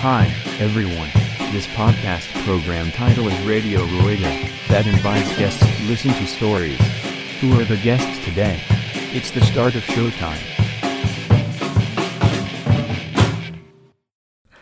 [0.00, 1.10] Hi, everyone.
[1.50, 4.30] This podcast program title is Radio Rueda,
[4.68, 6.78] that invites guests to listen to stories.
[7.40, 8.60] Who are the guests today?
[9.12, 10.38] It's the start of showtime.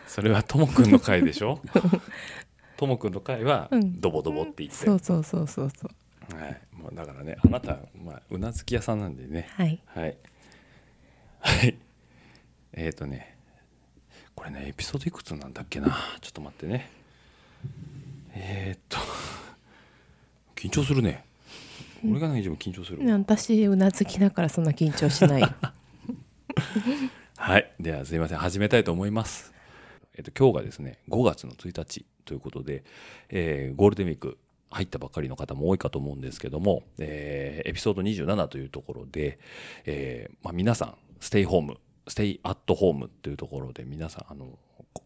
[0.07, 1.61] それはともくんの回でしょ
[2.75, 5.87] ともくんの回はうんドボドボって言って、そうそうそうそうそ
[6.33, 10.17] うはい、もうだからねあなた、まあ、うなずき屋さんなんでねはいはい
[11.41, 11.77] はい
[12.73, 13.36] えっ、ー、とね
[14.37, 15.87] これねエピソードいくつなんだっけな。
[16.21, 16.91] ちょっと待ってね。
[18.35, 18.99] えっ、ー、と
[20.55, 21.25] 緊張するね。
[22.07, 23.03] 俺がね一番緊張する。
[23.03, 25.55] わ私うなずきだからそんな緊張しない。
[27.35, 27.71] はい。
[27.79, 28.37] ではすいません。
[28.37, 29.55] 始めたいと思います。
[30.15, 32.83] えっ、と今日がですね5月の1日ということで、
[33.29, 34.37] えーゴールデンウィーク
[34.69, 39.39] 入ったばっかりの方も多いかと思うんですけども、えーエピソード27というところで、
[39.85, 44.57] えーまあ、皆さんステイホームステイアットホームというところで皆さんあの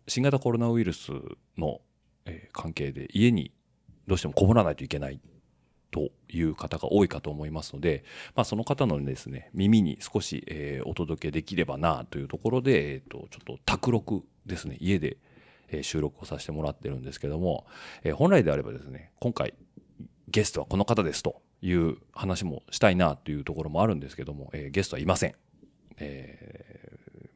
[0.07, 1.11] 新型コロナウイルス
[1.58, 1.81] の、
[2.25, 3.52] え関係で家に
[4.08, 5.19] どうしてもこもらないといけない
[5.89, 8.03] という方が多いかと思いますので、
[8.35, 15.17] まあ、その方のですね耳に少し、えお届けできればなというところで、えー、とちょっと卓録ですね家で、
[15.69, 17.65] え収録をさせてもらってるんですけども、
[18.03, 19.53] え本来であればですね今回
[20.30, 25.36] ゲストはこの方ですという話もしたいなというところもあるんですけども、えゲストはいません。
[25.97, 26.80] え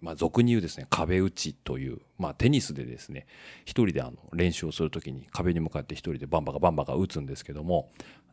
[0.06, 3.26] まあ、俗に言うですね壁打ちという、まあ、テニスでですね
[3.66, 7.90] 一人であの練習をするときに壁に向かって一人でバンバカバンバカ打つんですけども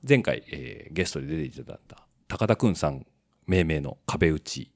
[0.06, 3.06] 前回、えーゲストで出ていただいた高田くんさん
[3.46, 4.70] 命名の壁打ち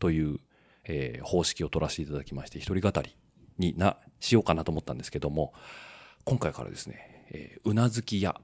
[0.00, 0.40] という、
[0.84, 3.16] えー方式を取らせていただきまして一人語り
[3.58, 5.54] になしようかなと思ったんですけども
[6.24, 8.40] 今回からですね、えーうなずき屋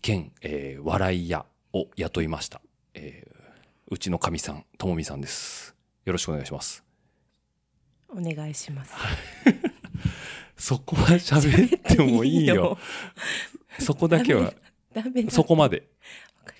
[0.00, 1.44] 兼、えー笑い屋
[1.74, 2.62] を雇いました、
[2.94, 3.42] えー
[3.92, 5.74] うちのかみさんともみさんです。
[6.06, 6.91] よろしくお願いします。
[8.12, 8.92] お願いします。
[10.56, 12.78] そこは喋ってもいいよ。
[13.78, 14.52] そこだけは。
[14.92, 15.88] ダメだそこまで。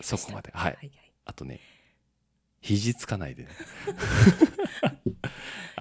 [0.00, 0.50] そこまで。
[0.54, 0.72] はい。
[0.74, 0.90] はい
[1.24, 1.60] あとね
[2.60, 3.48] 肘つかないでね。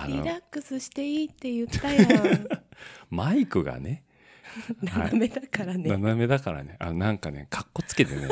[0.07, 2.47] リラックスしていいって言ったやん。
[3.12, 4.03] マイクがね。
[4.81, 6.75] 斜めだからね、斜めだからね。
[6.79, 8.28] あなんかねかっこつけてね。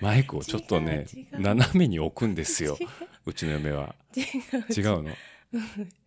[0.00, 2.78] マイクをちょっとね斜めに置くんですよ。
[3.26, 3.34] う。
[3.34, 3.96] ちの嫁は。
[4.14, 4.20] 違
[4.80, 5.10] 違うの？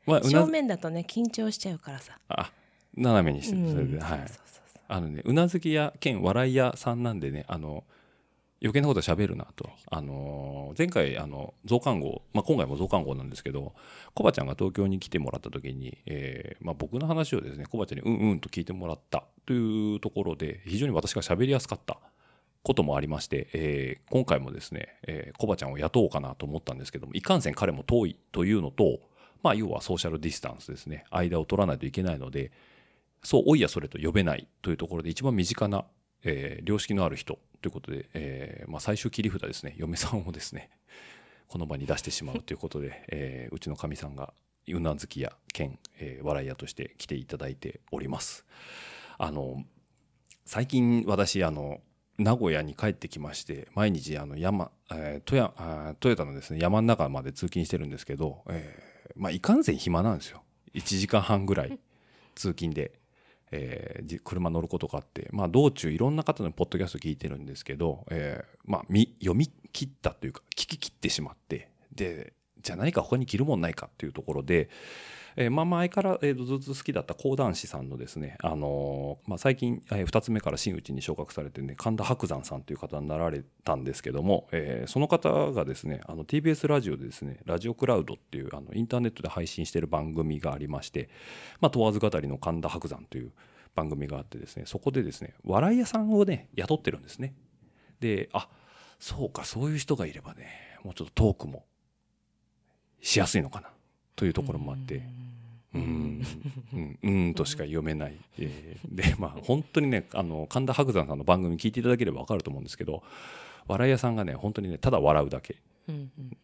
[0.08, 2.18] 正面だとね緊張しちゃうからさ。
[2.30, 2.52] あ
[2.96, 3.72] 斜めにしてうん。
[3.72, 4.20] それで、はい。
[4.20, 4.82] そうそうそうそう。
[4.88, 7.84] あのねうなずき屋兼笑い屋さんなんでねあの
[8.60, 13.74] 余計なこと喋るなと、あのー前回あの増刊号、まあ、今回も増刊号なんですけど
[14.16, 19.26] コバちゃんが東京に来てもらった時に、えーまあ、僕の話をですねコバちゃんにうんうんと聞いてもらった。
[19.46, 22.00] というところで非常に私が喋りやすかった。
[22.64, 29.00] こともありまして、えー今回もですね、えーコバちゃんを雇おうかなと思ったんですけどもいかんせん彼も遠いというのと、
[29.44, 32.52] まあ、要はソーシャルディスタンスですね間を取らないといけないので
[33.24, 35.86] そうおいやそれと呼べないというところで一番身近な、
[36.24, 40.70] えー良識のある人ということで、えーまあ、最終切り札ですね嫁さんをですね
[41.48, 44.34] この場に出してしまうということで、 えーうちのかみさんが
[44.68, 48.46] うなずき屋兼、えー笑い屋として来ていただいております。
[49.18, 49.64] あの
[50.46, 51.82] 最近私あの
[52.18, 60.44] 名古屋に帰ってきまして毎日あの山、えー、トヤトヨタのですね山の中まで通勤してるんですけど、えーまあ、いかんせん暇なんですよ。
[60.74, 61.80] 1時間半ぐらい
[62.36, 62.92] 通勤で、
[63.52, 68.82] えー車乗ることがあって、まあ、道中いろんな方のポッドキャスト聞いてるんですけど、えーまあ、
[69.20, 71.70] 読み切ったというか聞き切ってしまって。
[71.94, 74.70] でじゃあ何か他に着るもんないかっていうところで、
[75.40, 91.10] えーまあ前から、えーずっと好きだった講談師さんのですね、あのーまあ、最近、え2つ目から真打ちに昇格されてね神田伯山さんという方になられたんですけども、えーその方がですねあの TBS ラジオでですねラジオクラウドっていうあのインターネットで配信してる番組がありまして、
[91.62, 93.32] まあ、問わず語りの神田伯山という
[93.76, 97.36] 番組があってですねそこでですね笑い屋さんをね雇ってるんですね。
[98.00, 98.50] であ
[99.00, 100.48] そうかそういう人がいればね
[100.84, 101.66] もうちょっとトークも
[103.02, 103.70] しやすいのかな。
[104.18, 105.04] というところもあって
[105.74, 106.26] うーん、
[106.74, 108.18] うん、うーんとしか読めない。
[108.40, 113.04] えーで、まあ、本当にね、あの、神田伯山さんの番組聞いていただければわかると思うんですけど、
[113.68, 115.58] 笑い屋さんがね、本当にね、ただ笑うだけ。
[115.88, 116.38] うんうん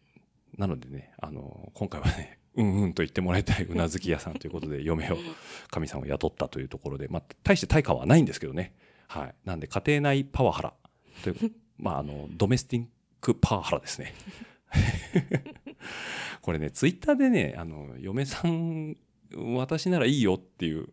[0.56, 5.18] なのでね、あの、今回はね、うんうんと言ってもらいたいうなずき屋さんということで、 嫁を、
[5.68, 8.72] 神さんを雇ったというところで、まあ、大して対価はないんですけどね。
[9.08, 9.34] はい。
[9.44, 10.74] なんで、家庭内パワハラ
[11.22, 12.86] という、まあ、あの、ドメスティッ
[13.20, 14.14] クパワハラですね。
[16.44, 18.98] これね、ツイッターでね、あの、嫁さん、
[19.56, 20.90] 私ならいいよっていう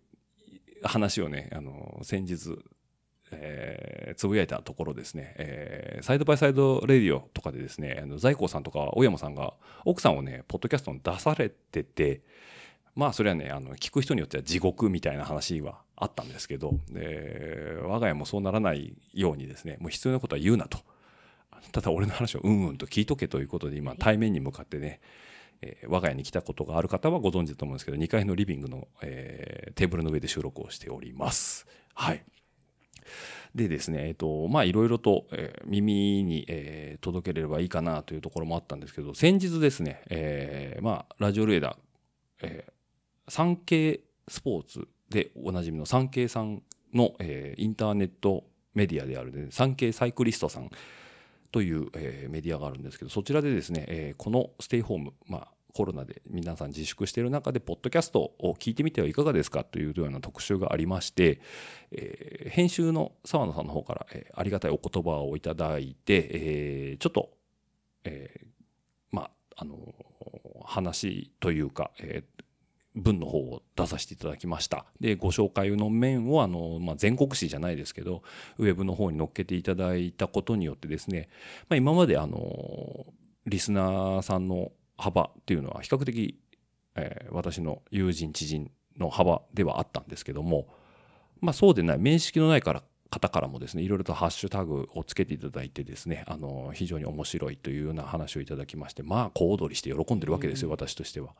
[0.81, 2.57] 話をね、あの、先日、
[3.31, 9.53] えーつぶやいたところですね、えーサイドバイサイドレディオとかでですね、あの在光さんとか小山さんが
[9.83, 12.21] 奥さんをね、ポッドキャストに出されてて、
[12.95, 20.79] まあそれはねあの聞く人によっては地獄みたいな話はあったんですけどで我が家もそうならないようにですねもう必要なことは言うなと。
[21.71, 24.99] ただ俺の話をうんうんと聞いとけということで今対面に向かってね、
[25.61, 31.67] えー我が家に来たことがある方はご存知だと思うんですけど2階のリビングの、えーテーブルの上で収録をしております。
[31.93, 32.23] はい
[33.53, 41.75] でですね、えっ、と、まあ、いろいろと、えー耳に、えー届ければいいかなというところもあったんですけど、先日ですね、えーまあ、ラジオレーダー、
[42.43, 46.63] えー、産経スポーツでおなじみの産経さん
[46.93, 50.69] の、えーインターネットメディアである、ね、産経サイクリストさん
[51.51, 61.41] という、えメディアがあるんですけど、そちらでですね、えこのステイホーム、まあ、コロナで皆さん自粛している中で、ポッドキャストを聞いてみてはいかがですかというような特集がありまして、
[61.91, 67.31] え編集の澤野さんの方から、えありがたいお言葉をいただいて、えちょっと、
[68.03, 68.47] え
[69.11, 69.77] まあ、あの
[70.63, 72.23] 話というか、え
[72.95, 74.85] 文の方を出させていただきました。
[74.99, 78.21] で、ご紹介の面を、あの、まあ、全国紙じゃないですけど、
[78.57, 81.29] ウェブの方に載っけていただいたことによってですね、
[81.69, 83.05] まあ、今まで、あの、
[83.45, 86.37] リスナーさんの幅っていうのは比較的、
[86.95, 90.67] えー私の友人、知人の幅ではあったんですけども、
[91.39, 101.35] まあ、そうでない、面識のないから方からもですね、いろいろとハッシュタグをつけていただいてですね、あの、非常に面白いというような話をいただきまして、まあ、小躍りして喜んでるわけですよ、私としては。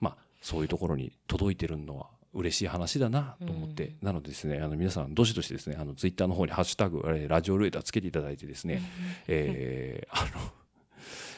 [0.00, 8.82] まあ、そういうところに届いてるのは嬉しい話だなと思って、なのでですね、あの皆さん、どしどしですね、あのツイッターの方にハッシュタグ、ラジオルエダーつけていただいてですね、
[9.26, 10.52] えーあの、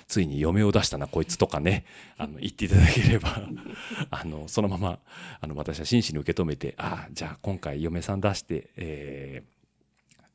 [0.09, 1.85] ついに嫁を出したな、こいつとかね、
[2.19, 3.49] あの、言っていただければ、
[4.11, 4.99] あの、そのまま、
[5.41, 9.56] あの、私は真摯に受け止めて、ああ、じゃあ今回嫁さん出して、えー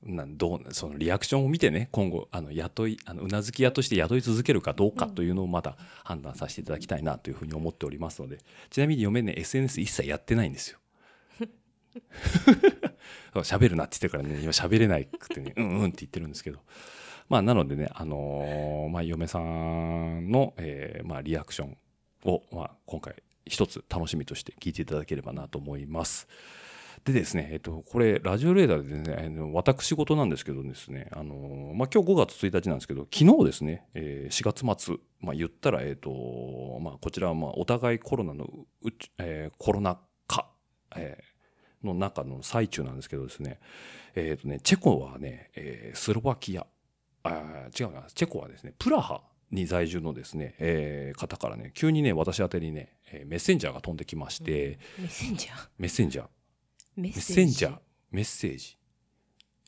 [0.03, 8.39] なんどうそのリアクションを見てね今後あの雇いあのうなずき屋として雇い続けるかどうかというのをまだ判断させていただきたいなというふうに思っておりますので
[8.71, 10.80] ちなみに嫁ね SNS 一切やってないんですよ。
[13.36, 16.59] 喋るなって言ってからね今喋れないくてね うんうんって言ってるんですけど
[17.30, 21.77] まあなのでねあのーまあ嫁さんの、えーまあリアクション
[22.24, 26.27] を、まあ、今回一つ楽しみとして聞いていただければなと思います。
[27.03, 38.48] でですね、えっと、これ、ラジオレーダーでね、あの私事なんですけどですね、あの、まあ、今日5月1日なんですけど、昨日ですね、えー4月末、まあ、言ったら、えっと、まあ、こちらは、まあ、お互いコロナの
[38.83, 40.48] うち、えーコロナ禍、
[40.95, 41.31] えー
[41.83, 43.59] の中の最中なんですけどですね、
[44.13, 46.68] えっとね、チェコはね、えースロバキア、
[47.24, 55.69] あー違うな、チェコはですね、プラハに在住のですね、えー方からね、急にね、私宛てにね、えーメッセンジャーが飛んできまして、メッセンジャー？
[55.80, 56.27] メッセンジャー、
[56.96, 57.66] メッセンジ？
[57.66, 57.78] ャー、
[58.12, 58.78] メッセージ？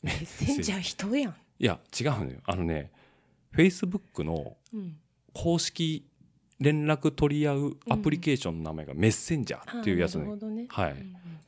[0.02, 2.40] メッセンジャー人やん、いや、違うのよ。
[2.44, 2.92] あのね、
[3.56, 4.96] Facebook のうん、
[5.32, 6.06] 公式
[6.60, 10.92] 連絡取り合うアプリケーションの名前がメッセンジャーっていうやつねねはい。
[10.92, 10.98] っう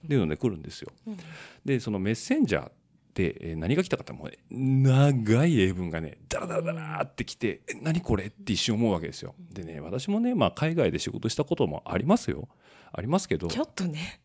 [0.07, 0.93] んていうので来るんですよ。
[1.07, 1.17] うん
[1.65, 2.73] で、そのメッセンジャーっ
[3.13, 9.35] てえー何が来たかってもうね、長い英文がね、ダラダラダラって来て、え、何これって一瞬思うわけですよ。
[9.53, 12.49] でね、私もね、まあ海外で仕事したこともありますよ。
[12.93, 14.21] ありますけど、ちょっとね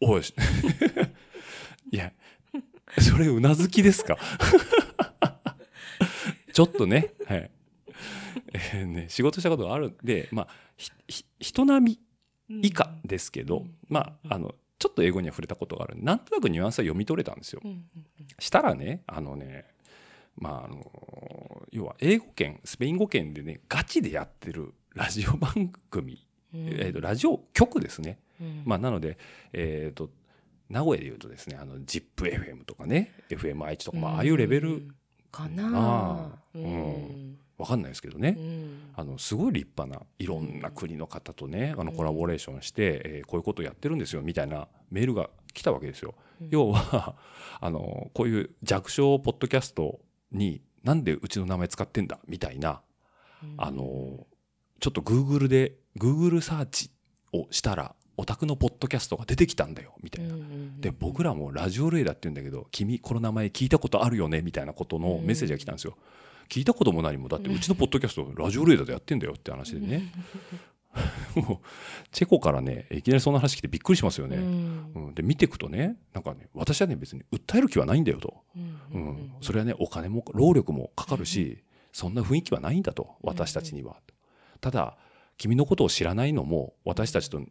[0.00, 0.22] おい、
[1.90, 2.12] いや、
[3.00, 4.18] それうなずきですか？
[6.52, 7.50] ちょっとね、はい。
[8.52, 10.48] えーね、仕事したことがあるんで、まあ、
[11.40, 11.98] 人並
[12.48, 17.68] み以下ですけど、まあ、あの、ちょっと英語には触れたことがあるなんとなくニュアンスは読み取れたんですよう。
[17.68, 17.86] んうん
[18.38, 19.64] したらね、あのね、
[20.36, 28.18] まあ、あの、要は英語圏、スペイン語圏でね、ガチでやってるラジオ番組、うんえーと、ラジオ局ですね。
[28.40, 28.62] うん。
[28.64, 29.18] まあ、なので、
[29.52, 30.10] えっ、と、
[30.68, 34.88] 名古屋で言うとですね、あの、ZIPFM とかね、FMI とか、まあ、ああいうレベル、
[35.30, 37.38] かなううん。
[37.58, 38.90] わかんないですけどね、うん。
[38.94, 46.14] あの、すごい立派な、いろんな国の方とね、あの、コラボレーションして、えーこういうことをやってるんですよ、みたいなメールが来たわけですよ。
[46.40, 46.48] うん。
[46.50, 47.16] 要は、
[47.60, 50.00] あの、こういう弱小ポッドキャスト
[50.32, 52.82] に、なんでうちの名前使ってんだ、みたいな、
[53.56, 54.26] あの、
[54.80, 56.90] ちょっと Google で、Google サーチ
[57.32, 60.34] をしたら、オタクのポッドキャストが出てきたんだよ、みたいな。
[60.78, 65.96] で、僕らもラジオレーダーって言うんだけど、君、この名前聞いたことあるよねみたいなことのメッセージが来たんですよ。
[66.48, 70.12] 聞いたことも何も、だってうちのポッドキャスト、ラジオレーダーでやってんだよって話でね。
[71.36, 71.66] もう、
[72.10, 74.36] チェコからね、いきなりそんな話来てびっくりしますよね。
[74.36, 78.42] うんうん、で、見ていくとね、なんかね、私はね、別に訴える気はないんだよと。
[78.56, 78.58] う
[78.94, 84.00] うんん、それはね、お金も、労力もかかるし、そんな雰囲気はないんだと、私たちには。
[84.60, 84.96] ただ、
[85.38, 87.42] 君のことを知らないのも、私たちと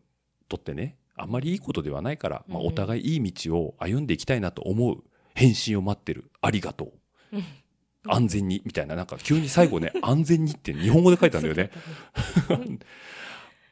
[0.47, 6.31] とってね、あんまりいいことではないから、まあ、うんお互いいい道を歩んでいきたいなと思う返信を待ってる。
[6.41, 6.93] ありがと
[7.33, 7.37] う。
[8.07, 11.71] 安全に、みたいな、なんか急に最後ね、 安全にって日本語で書いたんだよね。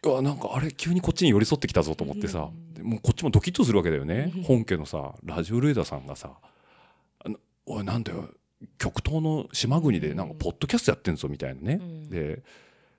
[0.03, 2.49] う わなんかあれ急にこっちに寄り添ってきたぞと思ってさ、
[2.81, 4.43] もうこっちもドキッとするわけだよね、うん。
[4.43, 6.37] 本家のさラジオルエダさんがさ
[7.23, 8.29] 「あのおいなんだよ
[8.77, 12.09] 極東の島国でなんかポッドキャストやってんぞ」みたいなね、うん。
[12.09, 12.43] で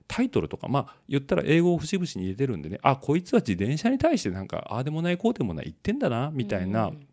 [0.07, 7.07] タイトルとかまあ言ったら英語を節々に入れてるんでねあこいつは自転車に対してなんかああでもないこうでもない言ってんだなみたいな、うん。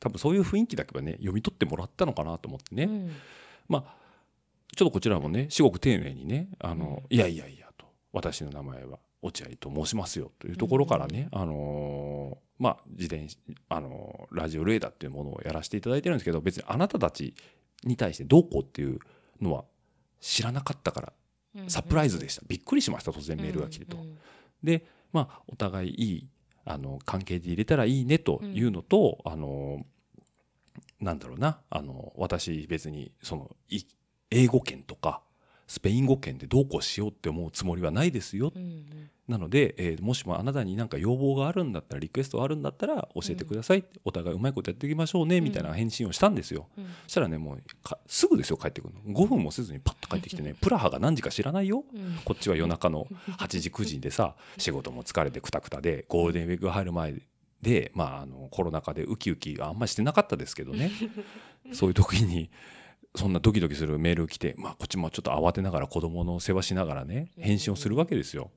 [0.00, 3.12] 多分そういう雰囲気だけはね読み取ってもらったのかなと思ってね、うん。
[3.68, 3.94] まあ
[4.74, 7.16] ちょっとこちらもね至極丁寧にねあの、うん。
[7.16, 13.36] いやいやいやと私の名前は落合と申しますよというところからね、あのーまあ自転車
[13.68, 17.34] あのーラジオレーダーっていうものをやらせていただいてるんですけど別にあなたたち
[17.84, 18.98] に対してどうこうっていう
[19.40, 19.64] のは
[20.20, 21.14] 知らなかったからうん
[21.68, 23.10] サプライズでした、びっくりしました。
[23.10, 23.96] 突然メールが来てと。
[23.96, 24.18] うん
[24.62, 26.28] でまあお互いいい
[26.64, 29.84] あの関係で入れたらいいねというのと、あの
[31.00, 31.60] なんだろうな。
[31.68, 33.82] あの私別にそのい
[34.30, 35.20] 英語圏とか
[35.72, 39.10] スペイン語圏でどうこうしようって思うつもりはないですよ、うんうん。
[39.26, 46.84] なので、えーもしもあなたになんか要望があるんだったらリクエストがあるんだったら教えてください、お互いうまいことやっていきましょうねみたいな返信をしたんですよ、うん。
[47.04, 49.18] そしたらねもうかすぐですよ帰ってくるの。
[49.18, 51.84] 5分もせずにパッと帰ってきてねプラハが何時か知らないよ。
[51.90, 52.18] うん。
[52.22, 53.06] こっちは夜中の
[53.38, 57.14] 8時9時でさ仕事も疲れてくたくたでゴールデンウィークが入る前
[57.62, 60.90] で、まあ、あのコロナ禍でウキウキあんまりしてなかったですけどね。
[61.72, 62.50] そういう時に
[63.14, 68.50] そんなドキドキするメール来て、まあ、こっちもちょっと慌てながら子供の世話しながらね返信をするわけですよ。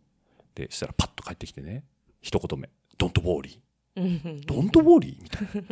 [0.56, 1.84] でしたらパッと帰ってきてね
[2.22, 3.62] 一言目「ドントウォーリー」うん
[3.96, 5.50] 「ドントウォーリー」みたいな。
[5.54, 5.66] うん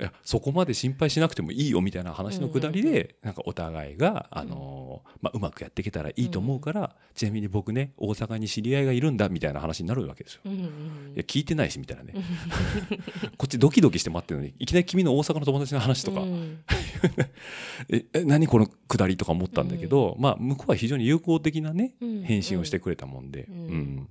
[0.00, 10.40] いやそこまで心配しなくてもいいよみたいな話のくだりで、なんかお互いが、あのーまあ、うまくやっていけたらいいと思うから、ちなみに僕ね大阪に知り合いがいるんだみたいな話になるわけですよ。
[10.50, 10.58] い
[11.16, 12.14] や聞いてないしみたいなね。
[13.38, 16.58] こっちドキドキして待ってるのにいきなり君の大阪の友達の話とか、うん。
[17.88, 22.22] ええ何このくだりとか思ったんだけど、まあ向こうは非常に友好的なねうん。
[22.24, 23.56] 返信をしてくれたもんで、うん。
[23.56, 24.08] うん。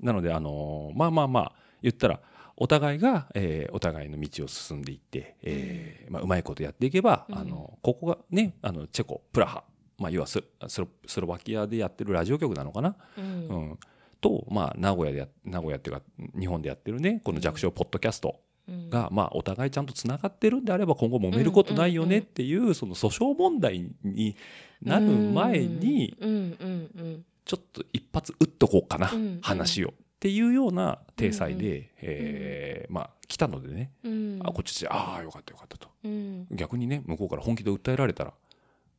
[0.00, 1.52] なのであのーまあまあまあ
[1.82, 2.20] 言ったら
[2.56, 7.38] お互いが、えーお互いの道を進んでいって、えーまあ、うまいことやっていけば、うん。
[7.38, 9.64] あのここがねあのチェコプラハ、
[9.98, 13.24] まあ、要はススロスロバキアでやってるラジオ局なのかな、うん。
[13.24, 13.78] うん。
[14.20, 16.02] と、まあ、名古屋でや名古屋っていうか
[16.38, 18.90] 日本でやってるねこの弱小ポッドキャストうん。
[18.90, 24.36] が、まあ、お互いちゃんとつながってるんであれば今後揉めることないよねっていう,、その訴訟問題に
[24.82, 29.38] なる前にうんうんうんちょっと一発打っとこうかな、うん。
[29.42, 34.40] 話をっていうような体裁で、えーまあ来たのでね、うん。
[34.44, 35.88] あこっちでああよかったよかったと。
[36.04, 36.46] うん。
[36.52, 38.32] 逆にね向こうから本気で訴えられたら、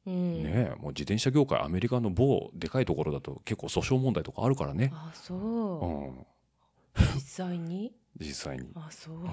[0.06, 0.44] うん。
[0.44, 5.86] ねえもう自転車業界アメリカの某でかいところだと結構訴訟問題とかあるからね、あそう。
[5.86, 7.14] うん。
[7.16, 7.94] 実際に？
[8.20, 9.16] 実際に、あそう。
[9.16, 9.28] うん。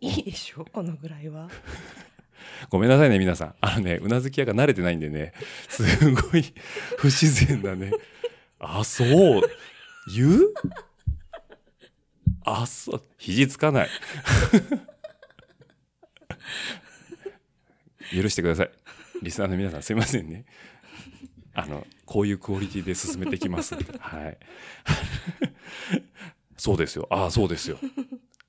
[0.00, 1.50] いいでしょこのぐらいは。
[2.70, 3.54] ごめんなさいね皆さん。
[3.60, 5.34] あのねうなずき屋が慣れてないんでね。
[5.68, 5.82] す
[6.14, 6.54] ごい
[6.96, 7.90] 不自然なね。
[8.58, 9.42] あそう
[10.08, 10.54] 言う？
[12.44, 13.02] あそう。
[13.18, 13.88] 肘つかない。
[18.14, 18.70] 許してください。
[19.22, 20.44] リスナーの皆さんすいませんね。
[21.54, 23.74] あのこういうクオリティで進めていきます。
[23.74, 24.38] はい。
[26.56, 27.06] そうですよ。
[27.10, 27.78] ああそうですよ。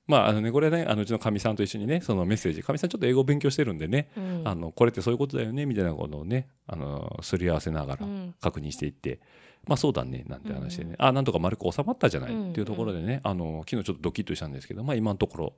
[0.06, 2.62] まああのねこれねあのうちのかみさんと一緒にねそのメッセージ。
[2.62, 4.42] かみさんちょっと英語を勉強してるんでね、うん。
[4.44, 8.34] あのこれってそういうことだよねみたいなことをねあのすり合わせながらうん。
[8.40, 9.20] 確認していって、
[9.66, 15.52] まあそうだねなんて話でね、あなんとか丸く収まったじゃないっていうところでね、あの昨日ちょっとドキッとしたんですけど、まあ、今のところ、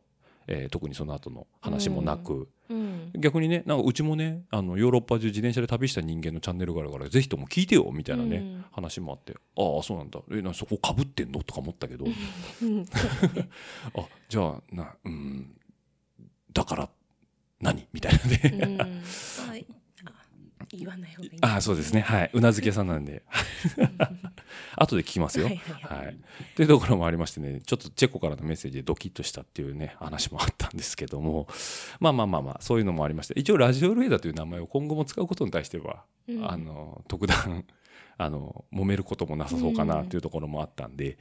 [0.48, 10.20] えー特にその後の話もなく、うん逆にねなんかうちもねあのヨーロッパ中自転車で旅した人間のチャンネルがあるからぜひとも聞いてよみたいなね、うん話もあってああそうなんだ。
[10.30, 11.42] えなそこかぶってんの？
[11.42, 12.04] とか思ったけど。
[12.04, 12.84] うん。
[13.96, 15.56] あじゃあなうん。
[16.52, 16.88] だから
[17.60, 17.86] 何？
[17.94, 18.78] みたいなね、うん。
[19.48, 19.66] はい。
[19.70, 19.75] あ
[20.72, 21.38] 言わない方がいい。
[21.40, 22.00] ああそうですね。
[22.00, 22.30] はい。
[22.32, 23.22] うなずき屋さんなんで。
[24.76, 25.46] 後で聞きますよ。
[25.46, 26.06] はいはいはい。
[26.06, 26.16] はい、
[26.54, 31.48] というところもありましてねちょっとチェコからのメッセージでドキッとしたっていうね話もあったんですけども。
[32.00, 36.50] まあまあまあまあそういうのもありまして一応ラジオルエダという名前を今後も使うことに対しては、うん。
[36.50, 37.64] あの特段
[38.18, 41.18] あの揉めることもなさそうかなっていうところもあったんで、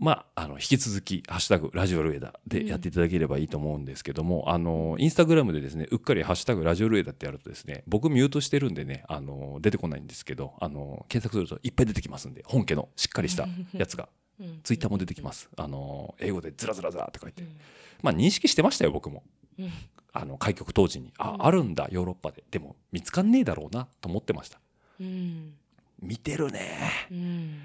[0.00, 14.08] まあ、あの引き続き「ハッシュタグラジオルエダ」でやっていただければいいと思うんですけども、あのインスタグラムでですねうっかり「ハッシュタグラジオルエダ」ってやるとですね僕ミュートしてるんでねあの出てこないんですけどあの検索するといっぱい出てきますんで本家のしっかりした やつが。
[14.38, 14.60] うん。
[14.62, 15.48] ツイッターも出てきます。
[15.56, 17.42] あの英語でズラズラズラって書いて。
[17.42, 17.56] うん。
[18.02, 19.22] まあ認識してましたよ僕も。
[19.58, 19.70] うん。
[20.12, 21.12] あの開局当時に。
[21.18, 21.46] あうん。
[21.46, 22.44] あるんだヨーロッパで。
[22.50, 24.60] でも見つかんねえだろうなと思ってました。
[25.00, 25.54] うん。
[26.00, 27.08] 見てるね。
[27.10, 27.60] うん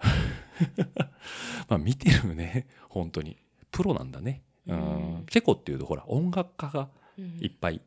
[1.68, 2.66] まあ見てるね。
[2.88, 3.36] 本当に。
[3.70, 4.42] プロなんだね。
[4.66, 4.76] うん。
[4.76, 5.26] うん。
[5.26, 6.88] チェコっていうとほら音楽家が
[7.18, 7.38] うん。
[7.40, 7.80] いっぱい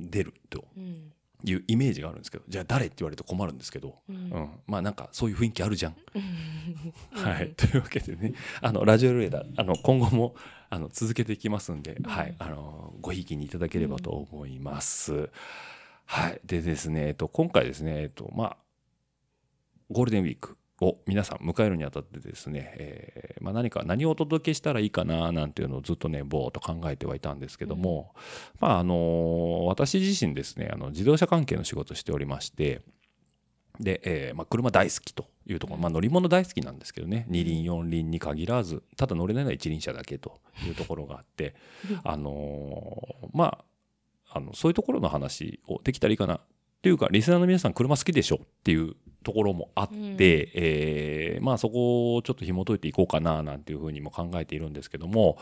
[0.00, 1.12] 出るとうん。
[1.44, 4.28] いうイメージがあるんですけどじゃあ誰って言われると困るんですけど、ううん。
[4.30, 5.96] んまあなんかそういう雰囲気あるじゃん。
[6.14, 7.20] うん。
[7.20, 10.36] はい、 というわけでねあのラジオルエダあの今後も
[10.70, 15.30] あの続けていきますんで、はい、あのごひいきにいただければと思います。
[16.06, 18.56] はい、でですね、えっと、今回ですね、えっとまあ、
[19.90, 28.14] ゴールデンウィークを皆さん迎えるにあたってですね、えーまあ、何か何をお届けしたらいいかななんていうのをずっとねぼーっと考えてはいたんですけども、
[28.60, 32.82] まああの私自身ですねあの自動車関係の仕事をしておりまして
[33.80, 41.54] で、えーまあ、車大好きというところ、まあ、乗り物大好きなんですけどね二輪四輪に限らずただ乗れないのは一輪車だけというところがあって
[42.04, 43.64] あのーまあ
[44.34, 46.40] あのそういうところの話をできたらいいかなっ
[46.80, 50.16] ていうかリスナーの皆さん車好きでしょっていうところもあって、うん。
[50.20, 55.38] えーまあそこをちょっと紐解いていこうかななんていうふうにも考えているんですけども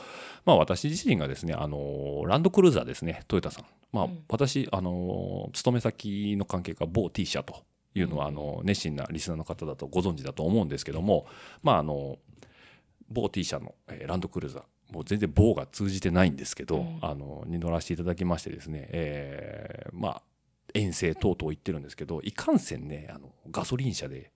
[0.46, 3.64] まあ私自身がですねあのランドクルーザーですねトヨタさん。
[3.92, 4.25] まあうん。
[4.28, 8.34] 私あの勤め先の関係が某 T 社というのはあうん。
[8.37, 11.26] の熱心なリスナーの方だとご存知だと思うんですけども
[11.62, 12.18] まああの
[13.08, 14.62] 某 T 社の、えーランドクルーザー
[14.94, 16.99] もう全然某が通じてないんですけど、うん。
[17.00, 20.22] あのに乗らせていただきましてですね、えーまあ
[20.74, 24.30] 遠征等々行ってるんですけどいかんせんねあのガソリン車で、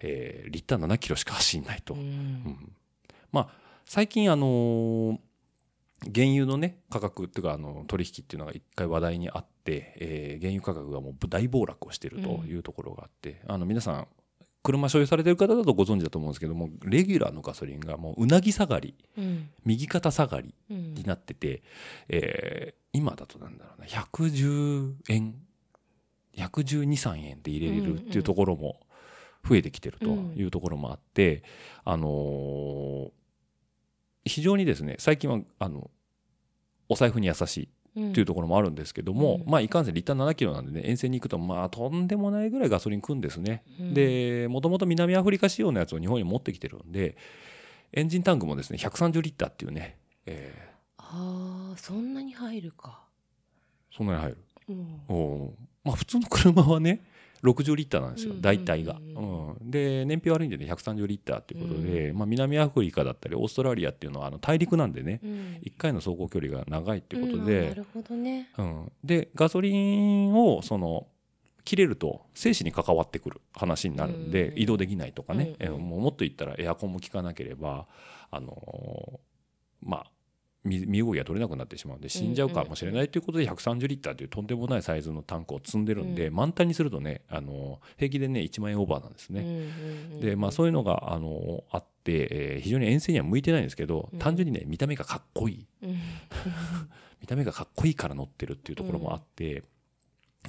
[0.00, 2.04] えーリッター7キロしか走んないと、ううん。
[2.04, 2.72] ん
[3.32, 3.48] まあ
[3.86, 5.18] 最近あのー
[6.14, 14.06] 原油のね価格っていうかあの取引っていうのが一回話題にあって、えー原油価格がもう大暴落をしているというところがあって、あの皆さん
[14.62, 19.48] 車所有されてる方だとご存知だと思うんですけどもレギュラーのガソリンがもううなぎ下がりうん。
[19.64, 20.94] 右肩下がりうん。
[20.94, 21.62] になってて、
[22.08, 25.34] えー今だとなんだろうな110円
[26.36, 28.80] 11213円で入れれるっていうところも
[29.48, 31.42] 増えてきてるというところもあって、
[31.84, 33.10] あのー
[34.26, 35.90] 非常にですね最近はあの
[36.88, 39.50] お財布に優しいっていうところもあるんですけども、うん。
[39.50, 43.62] まあいかんせんリッター7キロなんでね遠征に行くとまあとんでもないぐらいガソリン食うんですね。
[43.78, 43.94] うん。
[43.94, 47.16] でもともと南アフリカ仕様のやつを日本に持ってきてるんで
[47.92, 53.04] エンジンタンクもですね130リッターっていうね、えああそんなに入るか。
[53.92, 54.38] ーそんなに入る。
[54.70, 55.00] うん。
[55.08, 55.50] おー
[55.84, 57.04] まあ普通の車はね
[57.42, 58.40] 60リッターなんですようん。
[58.40, 59.48] 大体が、うん。
[59.50, 59.70] うん。
[59.70, 65.30] で燃費悪いんでね130リッターっていうことで、まあ、南アフリカだったりオーストラリアっていうのはあの大陸なんでねうん。
[65.62, 68.48] 1回の走行距離が長いっていうことでな、るほどね。
[68.56, 68.92] うん。
[69.04, 71.06] でガソリンをその
[71.64, 74.58] 切れると生死に関わってくる話になるんで、うん。
[74.58, 75.66] 移動できないとかね、うん。
[75.66, 77.86] えーもうもっと言ったらエアコンも効かなければ
[78.30, 80.10] あのーまあ
[80.64, 86.34] 身身動きが取れなくなってしまうんで死んじゃうかもしれないということで130リッターというとんでもないサイズのタンクを積んでるんで、うん。
[86.34, 89.68] 満タンにするとねあの平気でね1万円オーバーなんですね。
[90.20, 94.18] でまあそういうのがあのあって、えー非常に遠征には向いてないんですけどうん。
[94.18, 95.66] 単純にね見た目がかっこいい。
[95.82, 95.98] うん。
[97.20, 99.64] 見た目がかっこいいから乗ってるっていうところもあって、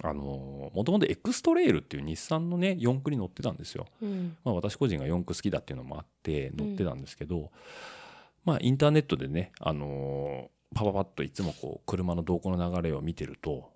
[0.04, 3.88] あのもともとエクストレイルっていう日産のね四駆に乗ってたんですよ。
[4.02, 4.36] うん。
[4.44, 7.52] まあ、私個人が四駆好きだっていうのもあって乗ってたんですけど、
[8.46, 13.70] まあインターネットでね、あのーパパパッといつもこう車の動向の流れを見てると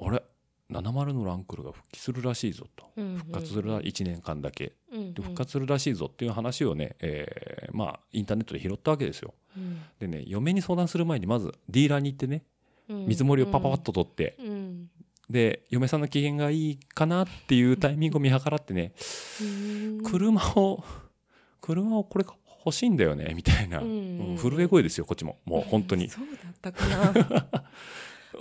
[0.00, 0.22] あれ
[0.70, 2.86] ？70のランクルが復帰するらしいぞと。
[2.96, 4.74] うん復活するら1年間だけ。
[4.92, 9.34] うんで復活するらしいぞっていう話をね、えーまあインターネットで拾ったわけですよ。
[9.56, 9.80] うん。
[9.98, 12.44] でね嫁に相談する前にまずディーラーに行ってね
[12.88, 13.06] うん。
[13.06, 14.88] 見積もりをパパパッと取って、うん。
[15.28, 18.92] で嫁さんの機嫌がいいかなっていうタイミングを見計らってね
[19.40, 20.02] うん。
[20.04, 20.84] 車を
[21.60, 22.24] 車をこれ
[22.70, 25.38] 欲しいんだよねみたいな、うんうん震え声ですよこっちも。
[25.44, 26.24] もう本当に、そう
[26.62, 27.46] だったかな。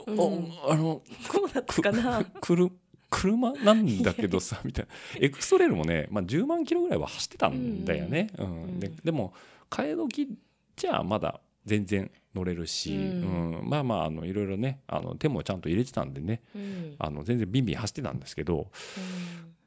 [0.08, 2.24] あのそうだったかな。
[2.24, 2.72] くる
[3.10, 4.92] 車なんだけどさみたいな。
[5.20, 9.34] エクストレイルもね、まあ、10万キロぐらいは走ってたんだよね、うんうんででも
[9.70, 10.30] 替え時
[10.76, 13.62] じゃあまだ全然乗れるし、ううん。
[13.63, 16.42] まあまああのいろいろねあの手もちゃんと入れてたんでね。
[16.56, 16.96] うん。
[17.00, 18.72] あの全然ビンビン走ってたんですけど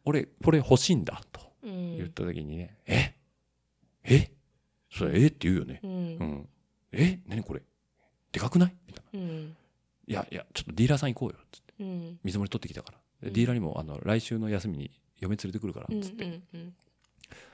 [0.04, 1.96] 俺これ欲しいんだとうん。
[1.96, 3.14] 言った時にね「え？
[4.04, 4.30] え？
[4.92, 5.80] それえって言うよね。
[5.82, 5.86] う。
[5.86, 5.90] ん。
[5.90, 6.48] うん、
[6.92, 7.20] え？
[7.26, 7.62] 何これ？
[8.30, 8.74] でかくない？
[8.86, 9.20] みたいな。
[9.20, 9.56] うん。
[10.06, 11.74] いやいやちょっとディーラーさん行こうよっつって。
[11.80, 12.18] うん。
[12.22, 12.98] 見積もり取ってきたから。
[13.22, 16.72] ディーラーにもあの来週の休みに嫁連れてくるからつって、うん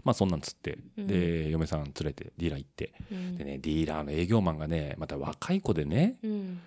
[0.03, 1.07] まあそんなんつってうん。
[1.07, 2.93] で嫁さん連れてディーラー行って。
[3.13, 3.37] うん。
[3.37, 6.17] でねディーラーの営業マンがねまた若い子でね。
[6.25, 6.61] うん。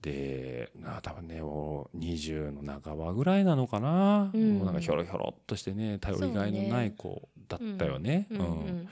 [0.00, 4.58] でな多分ねもう20の半ばぐらいなのかな、うん。
[4.58, 8.26] もうなんかひょろひょろっとしてね頼りがいのない子だったよね。
[8.30, 8.38] うん。
[8.38, 8.88] うん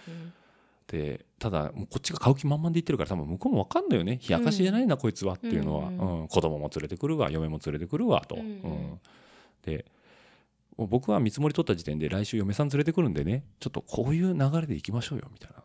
[0.93, 4.21] でただもうこっちが買う気満々で言ってるから多分向こうも分かんないよね。
[4.29, 6.29] 冷やかしじゃないな、こいつはっていうのは、ううんん。
[6.29, 8.35] 子供も連れてくるわ嫁も連れてくるわと。
[8.35, 9.01] うんうん。
[9.63, 9.87] で
[10.77, 15.63] 僕は見積もり取った時点で来週嫁さん連れてくるんでねちょっとこういう流れでいきましょうよみたいな。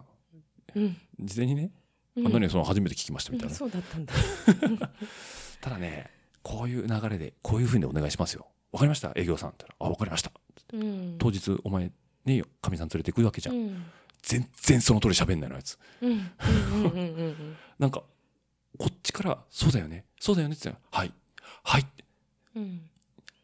[0.76, 0.98] うん。
[1.20, 1.72] 事前にね、
[2.16, 2.28] うん。
[2.28, 4.14] あ何その初めて聞きましたみたいな、そうだったんだ。
[5.60, 6.10] ただね
[6.42, 8.48] こういう流れでこういうふうにお願いしますよ。
[8.72, 10.32] 分かりました営業さん」って言ったら「あ分かりました」
[10.72, 11.16] うん。
[11.18, 11.92] 当日お前
[12.24, 13.84] ねかみさん連れてくるわけじゃん、うん
[14.22, 15.78] 全然その通り喋んないのあいつ。
[16.02, 16.12] うん。
[16.12, 16.18] うん。
[16.18, 16.92] うん。
[16.92, 16.98] うん。
[16.98, 17.58] うん。
[17.80, 18.04] なんか
[18.78, 20.06] こっちから「そうだよね。
[20.20, 21.14] そうだよね」って言ったら「はい。
[21.64, 21.86] はい」
[22.56, 22.82] うん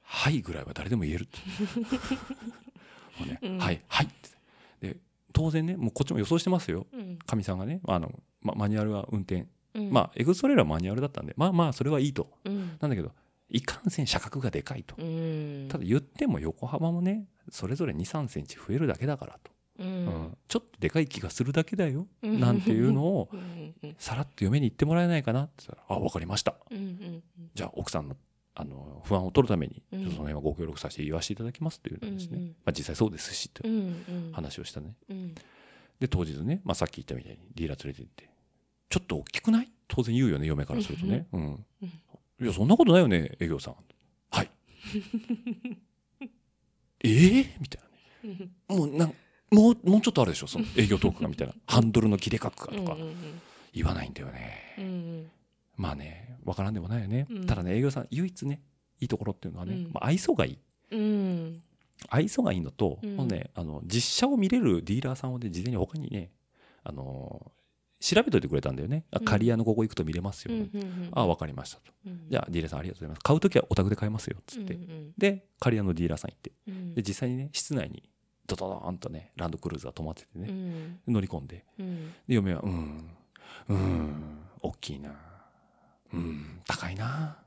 [0.02, 1.40] はいぐらいは誰でも言えるって。
[3.20, 3.58] もうね、うん。
[3.58, 3.82] はい。
[3.88, 4.06] はい。
[4.06, 4.10] っ
[4.82, 4.98] てで
[5.32, 6.86] 当然ねもうこっちも予想してますよ。
[6.94, 7.18] うん。
[7.18, 9.92] かみさんがねあの、ま、マニュアルは運転、うん。
[9.92, 11.34] まあエグストレーラーはマニュアルだったんで。
[11.38, 12.30] まあまあそれはいいと。
[12.46, 12.78] うん。
[12.80, 13.12] なんだけど
[13.50, 15.68] いかんせん車格がでかいと、うん。
[15.70, 20.06] ただ言っても横幅もねそれぞれ2 3センチ増えるだけだからと、ううん。
[20.06, 22.40] んちょっとでかい気がするだけだよ、うん。
[22.40, 23.30] なんていうのを
[23.98, 26.56] さらっと嫁に言ってもらえないかなって言ったら「あ分かりました。
[27.56, 28.16] じゃあ奥さんの
[28.56, 33.64] あの不安を取るために、その辺はご協力させて言わせていただきますっていうのですね、まあ、実際そうですしと
[34.32, 34.94] 話をしたね。
[35.10, 35.34] うん。
[36.00, 38.30] で当日ね、まあ、さっき言ったみたいにディーラー連れて行って
[38.90, 41.92] 「ちょっと大きくない?」当然言うよね嫁からするとね「うんうん。
[42.42, 43.76] いやそんなことないよね営業さん」
[44.30, 44.52] はい。
[47.06, 47.82] ええみたい
[48.24, 48.50] なね。
[48.70, 49.14] う んもうなん
[49.54, 50.48] もうもうちょっとあるでしょ？
[50.48, 51.54] その営業トークがみたいな。
[51.68, 52.94] ハンドルの切れ角がとか。
[52.94, 53.16] うんうん
[53.76, 55.32] 言わないんだよね、うん
[55.78, 57.48] まあね分からんでもないよね、うん。
[57.48, 58.62] ただね営業さん唯一ね
[59.00, 59.92] いいところっていうのはね、うん。
[59.92, 60.60] まあ、愛想がいい。
[60.92, 61.60] うん。
[62.08, 63.16] 愛想がいいのと、うん。
[63.16, 66.30] もうねあの実車を見れるディーラーさんをね事前に他にね
[66.84, 67.52] あの
[68.00, 69.26] 調べといてくれたんだよね、あうん。
[69.26, 71.92] 刈谷のここ行くと見れますよ、うんうんあ分かりましたと。
[72.06, 73.20] うんじゃあディーラーさんありがとうございます。
[73.24, 74.38] 買う時はお宅で買えますよ。
[74.40, 75.14] っつって、うんうん。
[75.18, 76.52] で刈谷のディーラーさん行って。
[76.68, 76.94] うん。
[76.94, 78.04] で実際にね室内に
[78.46, 81.00] ドドドーンとねランドクルーザー止まっててうね、ん。
[81.08, 81.66] 乗り込んで。
[81.80, 82.14] うん。
[82.28, 83.10] で嫁は「うん。
[83.70, 84.40] うん。
[84.62, 85.16] 大きいな。
[86.14, 86.62] うん。
[86.68, 87.38] 高いな。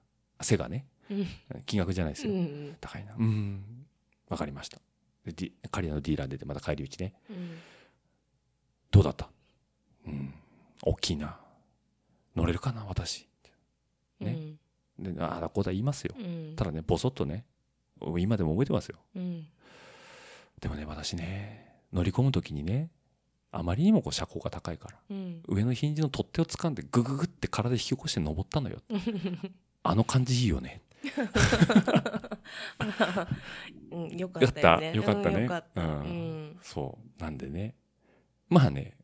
[0.40, 0.86] 背がね。
[1.10, 1.26] うん。
[1.66, 2.76] 金額じゃないですよ、うん。
[2.80, 3.14] 高いな。
[3.18, 3.86] うん。
[4.28, 4.78] 分かりました。
[5.24, 7.14] でディ刈谷のディーラー出てまた帰り討ちね。
[7.28, 7.58] うん。
[8.90, 9.28] どうだった？
[10.06, 10.34] うん。
[10.82, 11.38] 大きいな。
[12.34, 12.84] 乗れるかな？
[12.86, 13.28] 私。
[14.20, 14.54] ね。
[14.98, 16.14] でああだこうだ言いますよ。
[16.18, 16.54] うん。
[16.56, 17.44] ただねボソッとね
[18.18, 18.98] 今でも覚えてますよ。
[19.14, 19.46] うん
[20.60, 22.90] でもね私ね乗り込む時にね
[23.52, 25.42] あまりにもこう車高が高いからうん。
[25.48, 28.78] 上のヒンジの取っ手を掴んでグググって体引き起こして登ったのよ
[29.82, 30.82] あの感じいいよね。
[33.90, 35.30] う んよかったよかった。
[35.30, 36.58] ねうん。
[36.60, 37.22] そう。
[37.22, 37.74] なんでね。
[38.48, 38.96] まあね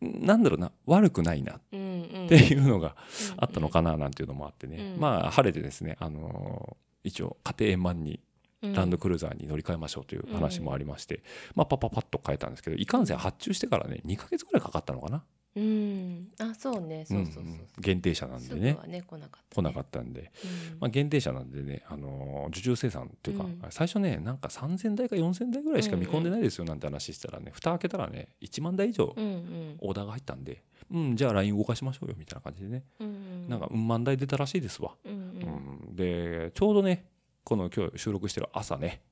[0.00, 1.56] なんだろうな悪くないな。
[1.56, 2.28] っうんうん。
[2.28, 2.96] ていうのが
[3.36, 5.00] あったのかななんていうのもあってね、うん。
[5.00, 8.20] まあ晴れてですね、あのー一応家庭円満にうん
[8.62, 11.22] ランドクルーザーに乗り換えましょうという話もありまして、
[11.54, 15.24] まあパッパッパッと変えたんですけどいかんせん発注してからね2ヶ月ぐらいかかったのかな？
[15.54, 16.28] うん。
[16.38, 17.04] あそうね。
[17.04, 17.46] そうそうそうう。
[17.46, 17.66] んうん。
[17.78, 20.32] 限定車なんすでねね来なかった来なかったんで、
[20.72, 20.78] うん。
[20.80, 23.60] まあ、限定車なんでね、あのー受注生産っていうか、うん。
[23.68, 29.76] 最初ねなんか3000台か4000台ぐらいしか見込んでないですよなんて話したらね蓋開けたらね1万台以上うんうん。
[29.80, 33.46] オーダーが入ったんで、うん、じゃあ LINE 動かしましょうよみたいな感じでね、うん。
[33.50, 34.92] なんかうん万台出たらしいですわ。
[35.04, 35.86] うんうん。
[35.88, 37.04] うん、でちょうどね
[37.44, 39.02] この今日収録してる朝ね、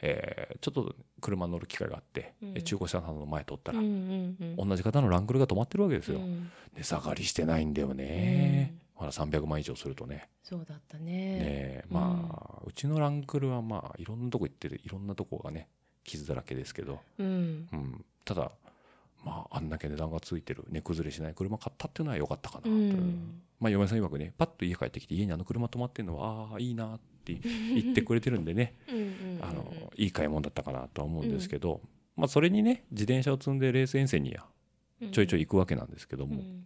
[0.00, 2.52] えーちょっと車乗る機会があって、うん。
[2.56, 4.68] え中古車さんの前通ったら、うんうんうん。
[4.68, 6.50] 同じ方のランクルが止まってるわけですよ、うん。
[6.76, 10.28] 値下がりしてないんだよね、まだ300万以上するとね。
[10.42, 11.04] そうだったね。
[11.04, 15.68] ねえまあ、うちのランクルはまあいろんなとこ行ってるいろんなとこがね
[16.04, 17.68] 傷だらけですけど、うん。
[17.72, 18.52] うん、ただ
[19.24, 23.40] まああんだけ値段がついてる値崩れしない車買ったっていうのは良かったかなと、うん。
[23.60, 28.74] まあ嫁さん曰くねパッと家帰ってきて家にあの車止まってるのはああいいなって言ってくれてるんでね。
[28.88, 31.80] うんうんうんあのいい買い物だったかなとは思うんですけど、
[32.16, 34.46] まあそれにね自転車を積んでレース遠征には
[35.10, 36.64] ちょいちょい行くわけなんですけども、うん。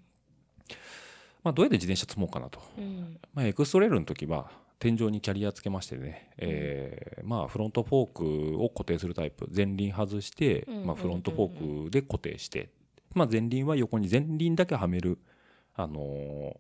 [1.43, 3.19] まあどうやって自転車積もうかなと、うん。
[3.35, 9.49] まあ、エクストレールの時は天井にキャリアつけましてね、えーまあフロントフォークを固定するタイプ。
[9.55, 10.87] 前輪外して、うん。
[10.87, 12.71] まあ、フロントフォークで固定して、
[13.15, 15.19] まあ、前輪は横に前輪だけはめる
[15.75, 16.57] あのー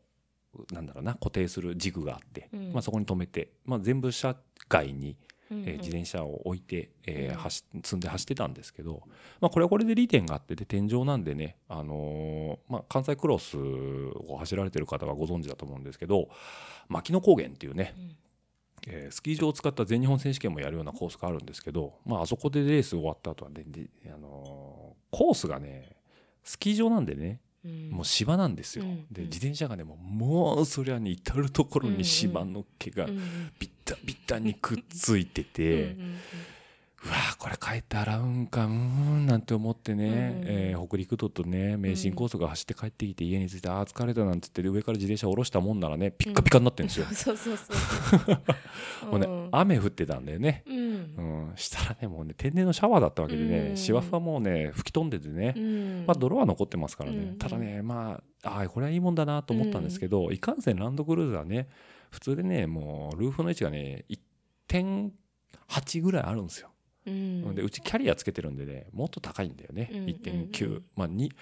[0.72, 2.72] なんだろうな固定するジグがあって、うん。
[2.72, 4.36] まあ、そこに止めて、まあ、全部車
[4.68, 5.16] 外に
[5.48, 7.40] うんえー自転車を置いて、えーうん。
[7.40, 9.02] 走積んで走ってたんですけど、
[9.40, 16.28] まあ、これはこれで利点があってで天井なんでね、あのーまあ、関西クロスを走られてる方はご存知だと思うんですけど
[16.88, 18.16] 牧野高原っていうね、うん。
[18.88, 25.96] えースキー場を使った全日本選手権もやるようなコースがあるんですけど、まあ、あそこでレース終わった後はね、であのーコースがね
[26.42, 27.38] スキー場なんでねうん
[27.90, 29.06] もう芝なんですよ、うん。
[29.10, 33.16] で自転車がねもうもうそりゃに至る所に芝の毛がうん
[33.58, 35.82] ビッタビッタにくっついてて。
[35.82, 36.16] うんうん
[37.06, 40.12] うわーこれ帰って洗うんかうーんなんて思ってね、うん
[40.48, 47.72] えー北陸道とね名神高速が走って帰ってきて家に着いて、ああ疲れたなんつって上から自転車下ろしたもんならねピッカピカになってるんですよ、 そうそうそ
[49.08, 49.48] う もうね、うん。
[49.52, 50.76] 雨降ってたんだよね、うん。
[50.76, 53.76] うん、したらねもうね天然のシャワーだったわけでね、うん。
[53.76, 56.04] シワフはもうね吹き飛んでてね、うん。
[56.06, 57.38] まあ、泥は残ってますからね、うん。
[57.38, 61.68] ただねまああーこれはいいもんだなと思ったんですけど、いかんせんランドクルーザーね
[62.10, 64.04] 普通でねもうルーフの位置がね
[64.68, 66.70] 1.8ぐらいあるんですよ。
[67.06, 67.54] うん。
[67.54, 70.00] でうちキャリアつけてるんでねもっと高いんだよね、うんう。
[70.02, 70.16] んうん。
[70.16, 71.32] 1.9まあに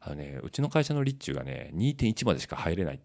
[0.00, 3.00] あのねうちの会社の立中がね2.1までしか入れない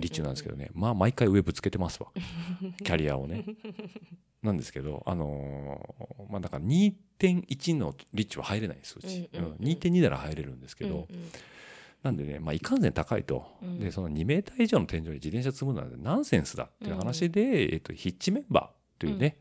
[0.00, 2.10] 立中なんですけどね、まあ毎回上ぶつけてますわ。
[2.84, 3.44] キャリアをね。
[4.42, 9.52] なんですけどあのーまあだから2.1の立中は入れないんですうち、うんうんうん。
[9.52, 11.06] うん2.2なら入れるんですけど、
[12.02, 13.78] なんでね、まあ、いかんせん高いと、うん。
[13.78, 19.36] でその2メーター以上の天井に自転車積むのはナンセンスだっていう話で、えっと、ヒッチメンバーというね、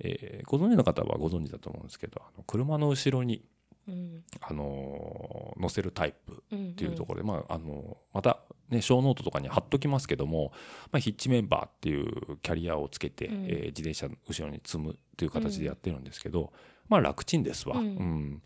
[0.00, 3.42] えーご存知の方はご存知だと思うんですけどあの車の後ろに、
[4.40, 10.52] あのー乗せるタイプっていうところで、まああのまたねショーノートとかに貼っときますけども、
[10.92, 13.44] まあ、ヒッチメンバーっていうキャリアをつけて、うん。
[13.46, 16.52] えー自転車の後ろに積むっていう形でやってるんですけど、
[16.88, 17.76] まあ楽ちんですわ。
[17.78, 17.86] うん。
[17.86, 18.42] うん。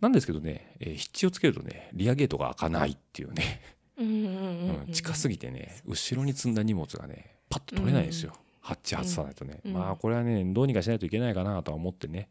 [0.00, 3.62] なんですけどね、えーヒッチをつけるとねリアゲートが開かないっていうね、
[3.96, 8.51] うん近すぎてね後ろに積んだ荷物がねパッと取れないんですよ、ヒッ
[8.82, 9.72] チ外さないとね、うん。
[9.72, 12.28] まあこれはねどうにかしないといけないかなとは思ってね。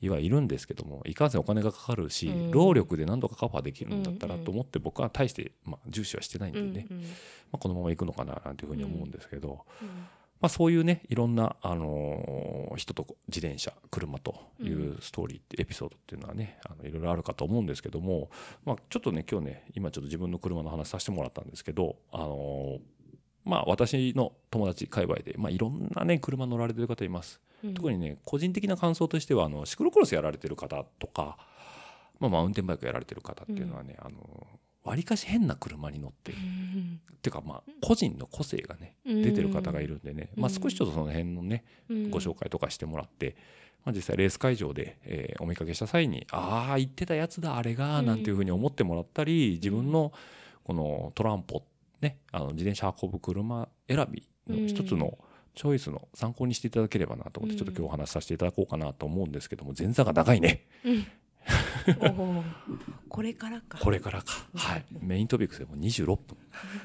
[0.00, 2.50] いはいるんですけどもいかんせんお金がかかるし、うん。
[2.50, 6.96] 労力で何とかカバーできるんだったらうんと思って僕は大して、まあ、重視はしてないんでね、ま
[7.54, 9.64] あ、このまま行くのかななんていうふうに思うんですけど、
[10.40, 18.28] まあ、そういうねいろんな、あのー人と自転車車というストーリーってエピソードっていうのはねあのいろいろあるかと思うんですけども、
[18.66, 22.80] まあ、ちょっとね今日ね今ちょっと自分の車の話させてもらったんですけど、あのー
[23.46, 27.40] まあ私の友達界隈で、まあ、いろんなね車乗られてる方います。
[27.74, 31.38] 特にね個人的な感想としてはあのシクロクロスやられてる方とか、
[32.20, 34.46] まあ、マウンテンバイクやられてる方っていうのはね、あの
[34.84, 36.38] 割かし変な車に乗ってる。
[36.38, 41.64] っていうかまあ個人の個性がね出てる方がいるんでね、まあ、少しちょっとその辺のね
[42.10, 43.36] ご紹介とかしてもらって、
[43.84, 50.12] まあ、実際レース会場で、えーお見かけした際にああ言ってたやつだあれがなんていうふうに思ってもらったり自分の
[50.62, 51.62] このトランポ
[52.00, 55.18] ねあの自転車運ぶ車選びの一つの
[55.54, 60.66] チョイスの参考にしていただければなと思ってちょっと今日お話しさせていただこうかなと思うんですけども前座が長いね。
[60.84, 60.90] お
[62.02, 62.42] ー
[63.08, 63.78] これからか。
[63.78, 64.32] これからか。
[64.54, 64.84] はい。
[65.00, 66.36] メイントピックスでも26分。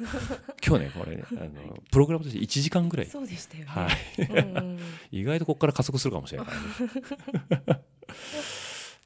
[0.66, 3.08] 今日ねこれねあのプログラムとして1時間ぐらい。
[3.08, 3.70] そうでしたよね。
[3.70, 4.22] はい。
[4.22, 4.80] うんうん。
[5.12, 7.82] 意外とここから加速するかもしれないね。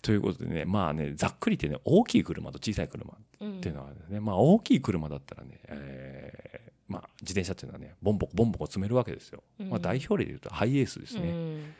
[0.05, 3.61] ということでねまあねざっくり言ってね大きい車と小さい車っうん。
[3.61, 9.43] ていうのはね、まあ大きい車だったらね、えーまあ、自転車っていうのはねボンボコボンボコ積めるわけですよ。
[9.59, 9.69] うん。
[9.71, 11.29] まあ、代表例で言うとハイエースですね。
[11.29, 11.73] うん。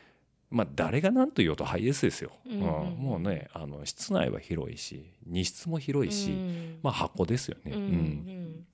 [0.50, 2.32] まあ誰が何と言おうとハイエースですよ。
[2.46, 2.60] うんうん
[2.96, 6.78] もうねあの室内は広いし荷室も広いし、うん。
[6.82, 7.72] まあ箱ですよね。
[7.72, 8.66] うんうん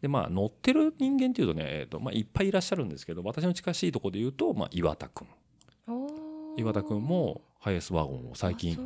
[0.00, 5.26] でまあ乗ってる人間っていうとね、えーとまあ、いっぱいいらっしゃるんですけど私の近しいところで言うと、まあ、岩田君
[6.56, 8.76] 岩田君もハイエースワゴンを最近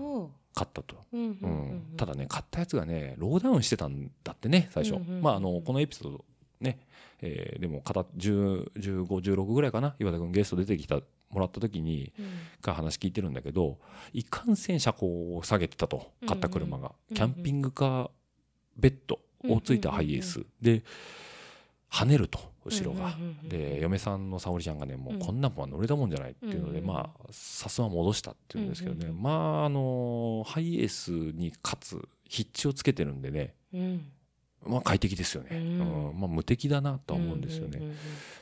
[0.54, 0.96] 買ったと。
[1.12, 1.94] ううんうんううん。
[1.94, 6.24] ん、ただね買ったやつがねローダウンしてたんだってね最初、うんうんうんまああのこのエピソード
[6.60, 6.78] ね、
[7.20, 12.26] えーでも片101516ぐらいかな岩田君ゲスト出てきたもらった時にうん。
[12.60, 13.78] が話聞いてるんだけど
[14.12, 17.16] いかんせん車高を下げてたと買った車が、うんうん。
[17.16, 18.10] キャンピングカー
[18.76, 20.82] ベッドをついたハイエース、で
[21.90, 25.20] 跳ねると後ろが、で嫁さんの沙織ちゃんがねもううん。
[25.20, 29.30] こんなもんは乗れたもんじゃないっていうので、うんうんまあさすが戻したっていうんですけどね、ま
[29.62, 33.54] ああのハイエースにかつヒッチをつけてるんでね。
[33.74, 34.12] うん。
[34.64, 36.08] まあ快適ですよね、うん。
[36.08, 36.20] うん。
[36.20, 37.80] まあ、無敵だなとは思うんですよね。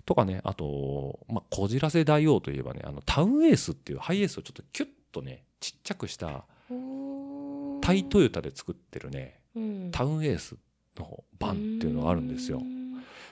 [0.04, 6.44] とかねあと、まあ、こじらせ大王といえばねあのタウンエースっていうハイエースをちょっとキュッとねちっちゃくした
[7.80, 9.90] タイトヨタで作ってるねうん。
[9.92, 10.56] タウンエース
[10.98, 12.58] の版っていうのがあるんですよ。
[12.58, 12.62] う。
[12.62, 12.79] ん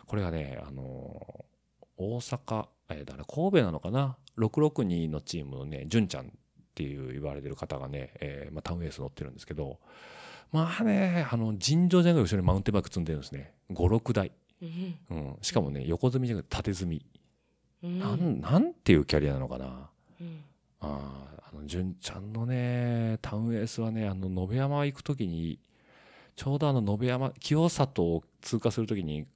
[0.09, 1.45] これがね、あの
[1.97, 6.29] 大阪、えーだから神戸なのかな？662のチームのね純ちゃんっ
[6.75, 9.79] ていう言われてる方がね、えーまあ、タウンエース乗ってるんですけど
[10.53, 13.53] まあねあの尋常じゃない後ろにマウンテンバイク積んでるんですね。
[13.71, 14.99] 56台、うん。
[15.11, 17.05] うん、しかもね横積みじゃなくて縦積み、
[17.83, 17.99] うん。
[17.99, 19.91] なんなんていうキャリアなのかな？
[20.21, 20.41] うん。
[20.81, 25.59] あーあの純ちゃんのねタウンエースはねあの延山行く時に
[26.37, 29.27] ちょうどあの延山清里を通過する時に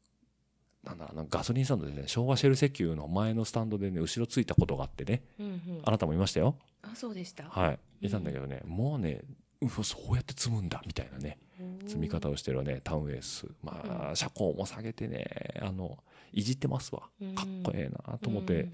[0.85, 5.23] なんだあのガソリンスタンドでね昭和シェル石油の前のスタンドでね後ろついたことがあってね。
[5.39, 5.63] うんうん。
[5.85, 6.57] あなたもいましたよ。
[6.83, 7.45] あそうでした。
[7.45, 8.07] はい。
[8.07, 9.21] いたんだけどね、もうね
[9.61, 11.39] うわそうやって積むんだみたいなね
[11.87, 13.47] 積み方をしてるねタウンエース。
[13.63, 15.25] まあ車高も下げてね
[15.61, 15.99] あの
[16.33, 17.03] いじってますわ。
[17.37, 18.71] かっこええなと思って、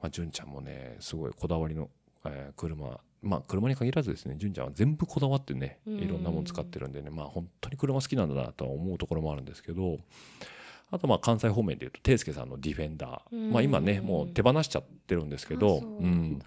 [0.00, 1.88] まあ、純ちゃんもねすごいこだわりの、
[2.24, 2.98] えー車。
[3.22, 5.98] まあ車に限らずですね純ちゃんは全部こだわってねうん。
[5.98, 9.98] いろんなもの使ってるんでねまあ本当に車好きなんだなとは思うところもあるんですけど
[10.90, 13.52] あとまあ関西方面でいうと圭介さんのディフェンダー、うん。
[13.52, 16.40] まあ今ねもう手放しちゃってるんですけどううん。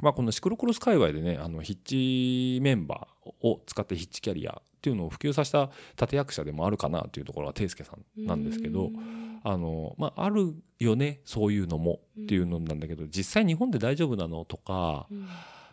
[0.00, 9.40] まあ、このシクロクロス界隈でねあのヒッチメンバーを使ってヒッチキャリアっていうのを普及させた立役者でもあるかなというところは圭介さんなんですけど、うん。
[9.42, 15.26] あの、まあ、あるよねそういうのもっていうのなんだけど、実際日本で大丈夫なのとかうん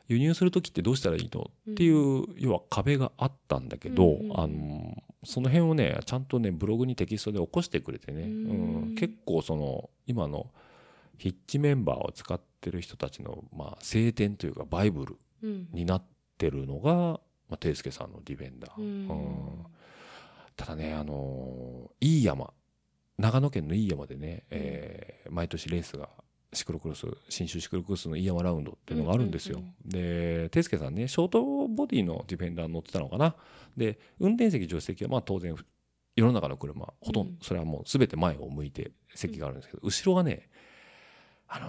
[0.07, 1.51] 輸入する時ってどうしたらいいの？
[1.71, 8.29] っていう、要は壁があったんだけど、あのその辺をねちゃんとねブログにテキストで起こしてくれてね、うん。
[8.29, 8.95] うん。
[8.95, 10.47] 結構その今の
[11.17, 15.67] ヒッチメンバーを使ってる人たちの、まあ、聖典というかバイブルうん。
[15.73, 16.03] になっ
[16.37, 17.19] てるのが、ま
[17.55, 18.81] あ、テイスケさんのディフェンダー。
[18.81, 18.85] うん。
[18.85, 19.65] うん。
[20.55, 22.53] ただね、あのーいい山
[23.17, 26.07] 長野県のいい山でね、えー毎年レースが
[26.53, 29.61] シクロクロス新州シクロクロスのいい山ラウンドっていうのがあるんですよ。
[29.85, 33.35] でテイスケさんねショートボディのディフェンダー乗ってたのかな。
[33.75, 35.55] で運転席助手席はまあ当然
[36.15, 37.37] 世の中の車ほとんど、うん。
[37.41, 40.49] それはもう全て前を向いて席があるんですけど、後ろがね
[41.47, 41.67] あの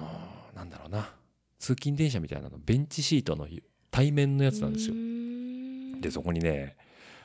[0.55, 1.11] ーなんだろうな
[1.59, 3.47] 通勤電車みたいなのベンチシートの
[3.91, 4.95] 対面のやつなんですよ。
[4.95, 4.97] う。
[4.97, 6.01] ん。
[6.01, 6.77] でそこにね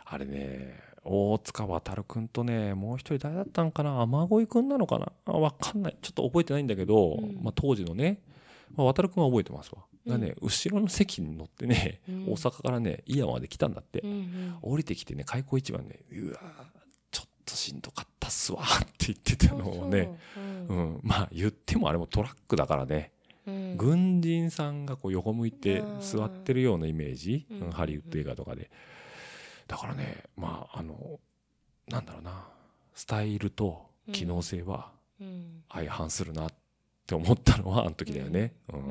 [0.06, 4.02] あれね大塚渉君とねもう一人誰だったんかな？
[4.02, 5.12] 雨乞い君なのかな？
[5.26, 5.98] あ分かんない。
[6.02, 7.39] ちょっと覚えてないんだけど、うん。
[7.42, 8.22] まあ、当時のね、
[8.76, 9.84] まあ、渉君は覚えてますわ。
[10.06, 12.24] がね、後ろの席に乗ってね、うん。
[12.26, 14.58] 大阪からね井山まで来たんだって、うんうん。
[14.62, 16.39] 降りてきてね開口一番ねうわ
[17.10, 20.20] ちょっとしんどかったっすわって言ってたのをね
[20.68, 23.12] そうう、ん、まあ言ってもあれもトラックだからね、
[23.48, 23.78] うん。
[23.78, 27.62] 軍人さんがこう横向いてうん座ってるようなイメージ、うん。
[27.62, 28.72] うんハリウッド映画とかで
[29.67, 31.19] だからねまああの
[31.88, 32.47] なんだろうな
[32.93, 35.63] スタイルと機能性はうん。
[35.71, 36.49] 相反するなっ
[37.08, 38.82] て思ったのはあの時だよね、うん。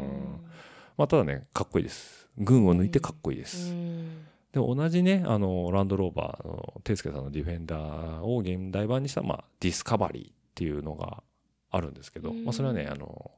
[0.97, 2.29] まあ、ただねかっこいいです。
[2.39, 4.25] 群を抜いてかっこいいです、うん。
[4.53, 11.23] で同じねあのランドローバーのテイスケさんのディフェンダーを現代版にした、まあ、ディスカバリーっていうのが
[11.71, 12.45] あるんですけど、うん。
[12.45, 13.31] まあ、それはねあの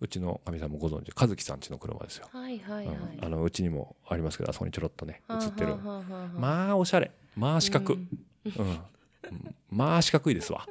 [0.00, 2.96] うちのかみさんもご存知和樹さんちの車ですよ、はいはいはい。
[2.96, 3.24] うん。
[3.24, 5.76] あのうちにもありますけどあそこにちょろっとね映ってる。
[5.76, 7.10] まあおしゃれ。
[7.36, 7.98] まあ四角、う
[8.44, 8.70] うん。
[8.70, 8.78] ん
[9.70, 10.66] まあ四角いですわ。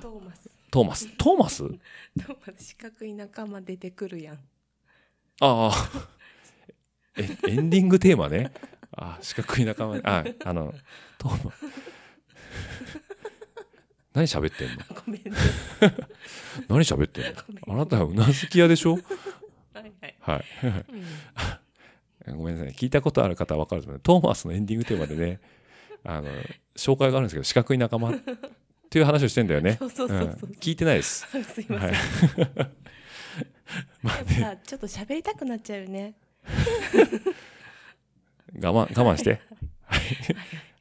[0.00, 0.48] トーマス。
[0.70, 1.08] トーマス？
[1.16, 1.58] トーマス？
[1.58, 4.34] トーマス四角い仲間出てくるやん。
[4.34, 4.38] あ
[5.40, 5.72] あ。
[7.16, 8.52] えエンディングテーマね。
[8.92, 10.00] あ四角い仲間。
[10.04, 10.74] ああの
[11.18, 11.52] トーマ
[14.14, 14.76] 何喋ってんの？
[15.04, 15.30] ごめんね。
[16.68, 17.40] 何喋ってんの？
[17.68, 18.94] あなたはうなずき屋でしょ？
[19.74, 20.16] はいはい。
[20.20, 20.44] はい。
[22.26, 22.36] うん。
[22.38, 22.74] ごめんなさいね。
[22.76, 24.00] 聞いたことある方は分かると思う。
[24.00, 25.40] トーマスのエンディングテーマでね
[26.04, 26.28] あの
[26.76, 28.14] 紹介があるんですけど四角い仲間っ
[28.90, 29.76] ていう話をしてんだよね。
[29.78, 30.52] そうそうそうそうう。
[30.52, 30.54] ん。
[30.60, 31.26] 聞いてないです。
[31.28, 31.94] すいません、はい。
[34.02, 34.34] まあね。
[34.34, 36.14] さちょっと喋りたくなっちゃうよね。
[38.54, 39.40] 我慢我慢して。
[39.84, 40.00] はい。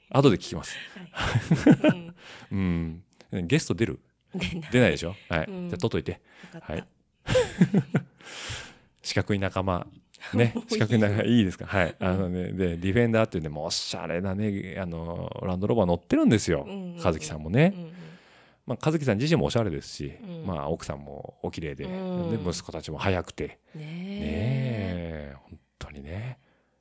[0.10, 0.76] 後で聞きます。
[1.12, 2.14] はい、
[2.52, 3.04] うん。
[3.32, 3.48] うん。
[3.48, 4.00] ゲスト出る？
[4.72, 4.92] 出ない。
[4.92, 5.16] でしょ？
[5.30, 5.70] はい、うん。
[5.70, 6.22] じゃあ取っといて。
[6.62, 6.84] は い。
[9.02, 9.88] 四角い仲間。
[10.34, 10.54] ね。
[10.70, 11.66] 四角い仲間いいですか？
[11.66, 11.96] はい。
[12.00, 16.68] あのねでディフェンダーっていうねもうおしゃれなねあのランドローバー乗ってるんですよ、
[17.04, 17.74] 和樹さんもね、
[18.66, 20.46] まあ、和樹さん自身もおしゃれですし、うん。
[20.46, 21.88] まあ奥さんもお綺麗で,、う
[22.38, 22.44] ん。
[22.44, 23.60] で息子たちも早くて。
[23.76, 25.34] ねねえ。
[25.34, 26.40] え本当にね。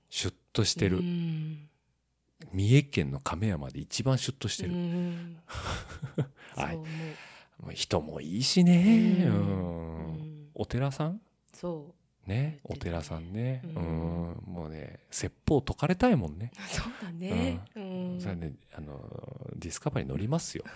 [0.08, 1.68] シュッとしてる、うん。
[2.52, 5.36] 三重県の亀山で一番シュッとしてる、うん
[6.56, 6.78] はい
[7.72, 9.34] 人もいいしね、ううん。
[9.34, 9.38] う
[10.12, 10.48] ん。
[10.54, 11.20] お寺さん？
[11.52, 11.94] そ
[12.26, 12.58] ね？
[12.64, 13.74] お寺さんね、ううん。
[13.74, 17.60] ん、もうね説法解かれたいもんね、うそうだね。
[17.76, 18.16] うん。
[18.20, 19.00] それはねあの
[19.56, 20.64] ディスカバリー乗りますよ。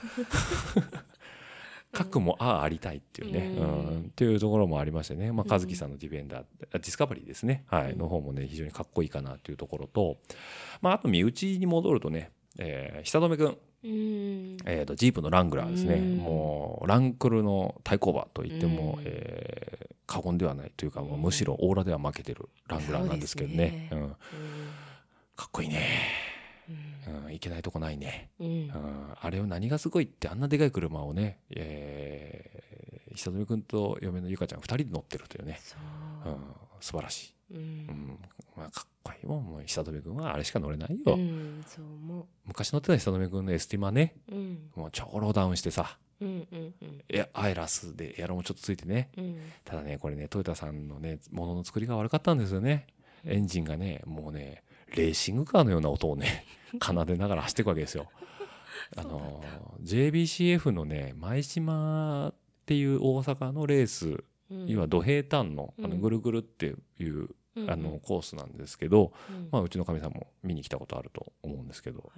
[1.92, 3.68] 核もああありたいっていうね、ううん。
[3.96, 5.50] んっていうところもありましてね、まあ、うん。
[5.50, 7.98] 和樹さんのディフェンダー、あディスカバリーですね、はい、うん。
[7.98, 10.18] の方もね非常にかっこいいかなっていうところと、
[10.80, 16.16] まあ、あと身内に戻るとね、えー久留君、うんえー、とジープのラングラーですね、うん。
[16.18, 19.02] もうランクルの対抗馬といっても、うん。
[19.06, 23.56] えー過言ではないというか、もううんむしろオーラでは負けてるラングラーなんですけどね。
[23.56, 23.90] ね。
[23.92, 24.08] うん、
[25.36, 25.86] かっこいいね、
[27.06, 27.26] うん。
[27.26, 28.46] うん、いけないとこないね、うん。
[28.46, 28.72] うん、
[29.20, 35.76] あれを何がすごいってあんなでかい車をね、えー、久留君と嫁のゆかちゃん2人で乗ってるというね、そ
[36.26, 36.32] う。
[36.32, 36.38] うん、
[36.80, 37.62] 素晴らしい、ううん。
[37.86, 38.18] ん
[38.56, 44.14] まあ、かっこいいもんもう久留君はあれしか乗れないよ、うんそう思昔乗ってた久留君のエスティマね。
[44.30, 44.58] ううん。
[44.76, 45.96] もう超ローダウンしてさ。
[46.20, 47.04] うんうんうん。
[47.08, 49.10] エアアイラスでエアロもちょっとついてね。
[49.16, 49.38] うん。
[49.64, 52.86] ただねこれねトヨタさんのねものの作りが悪かったんですよね。
[53.24, 54.62] エンジンがねもうね
[54.94, 56.44] レーシングカーのような音をね
[56.82, 58.08] 奏でながら走っていくわけですよ。
[58.96, 59.42] あの
[59.82, 62.34] JBCF のね舞島っ
[62.66, 64.66] ていう大阪のレースうん。
[64.66, 66.00] 要は土平坦のあのうん。
[66.00, 67.34] ぐるぐるっていううん
[67.68, 69.48] あのコースなんですけど、うん。
[69.50, 72.10] まあ、うちのかみさんも見に来たことあると思うんですけど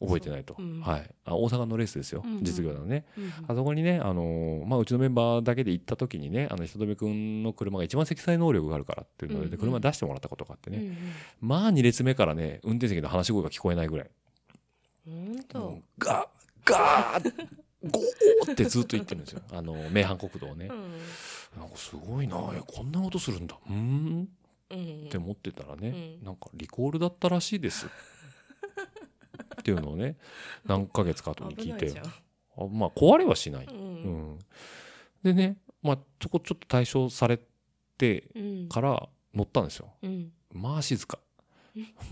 [0.00, 0.66] 覚えてないと、そう。
[0.66, 0.80] うん。
[0.80, 2.44] はい、あ大阪のレースですよ、うんうん。
[2.44, 3.04] 実業団のね。
[3.16, 9.58] うんあそこにね、あのーまあ、うちのメンバーだけで行った時にねあの久留君の車が一番積載能力があるからっていうので、うんうん。
[9.58, 10.96] 車出してもらったことがあってね、うん
[11.40, 14.10] まあ2列目からね運転席の話し声が聞こえないぐらい。
[15.06, 15.36] うん
[15.98, 16.26] ガー
[16.66, 17.32] ガー
[17.90, 19.42] ゴーってずっと言ってるんですよ。
[19.52, 21.60] あの名阪国道をね、うん。
[21.60, 23.56] なんかすごいなえこんな音するんだ。
[23.68, 24.26] うん？
[24.74, 27.86] って思ってたらね、うんなんかリコールだったらしいです。
[29.60, 30.16] っていうのをね
[30.64, 32.00] 何ヶ月か後に聞いて。
[32.56, 34.30] あまあ壊れはしない、ううん。
[34.34, 34.38] ん
[35.22, 37.40] でねまあそこちょっと対象され
[37.98, 38.68] てうん。
[38.68, 39.92] から乗ったんですよ。
[40.02, 40.32] うん。
[40.52, 41.18] まあ静か。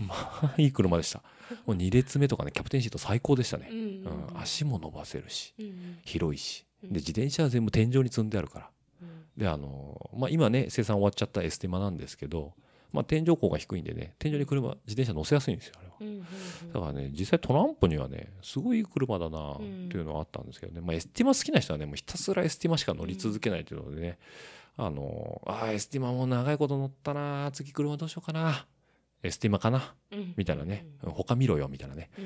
[0.05, 1.23] まあいい車でした。
[1.65, 3.69] もう2列目とかねキャプテンシート最高でしたね。
[3.71, 6.65] う、んうん、足も伸ばせるしうん広いし。
[6.83, 6.89] うん。
[6.89, 8.65] で自転車は全部天井に積んであるから。
[8.65, 8.73] うん
[9.37, 12.53] であのまあ今ね生産終わっちゃったエスティマなんですけど
[12.91, 15.93] まあ天井高が低いんでね天井に車自転車乗せやすいんですよあれは。
[16.01, 16.23] うんうん
[16.73, 24.17] だからね実際トランポにはねすごいいい車だなっていうのはあったんですけどね、まあ、エスティマ好きな人はねもうひたすらエスティマしか乗り続けないというのでね、
[24.77, 28.65] あのあーエスティマもう長いこと乗ったな次車どうしようかな
[29.23, 30.33] エスティマかなうん。
[30.35, 32.09] みたいなね、他見ろよみたいなね。
[32.19, 32.25] うん。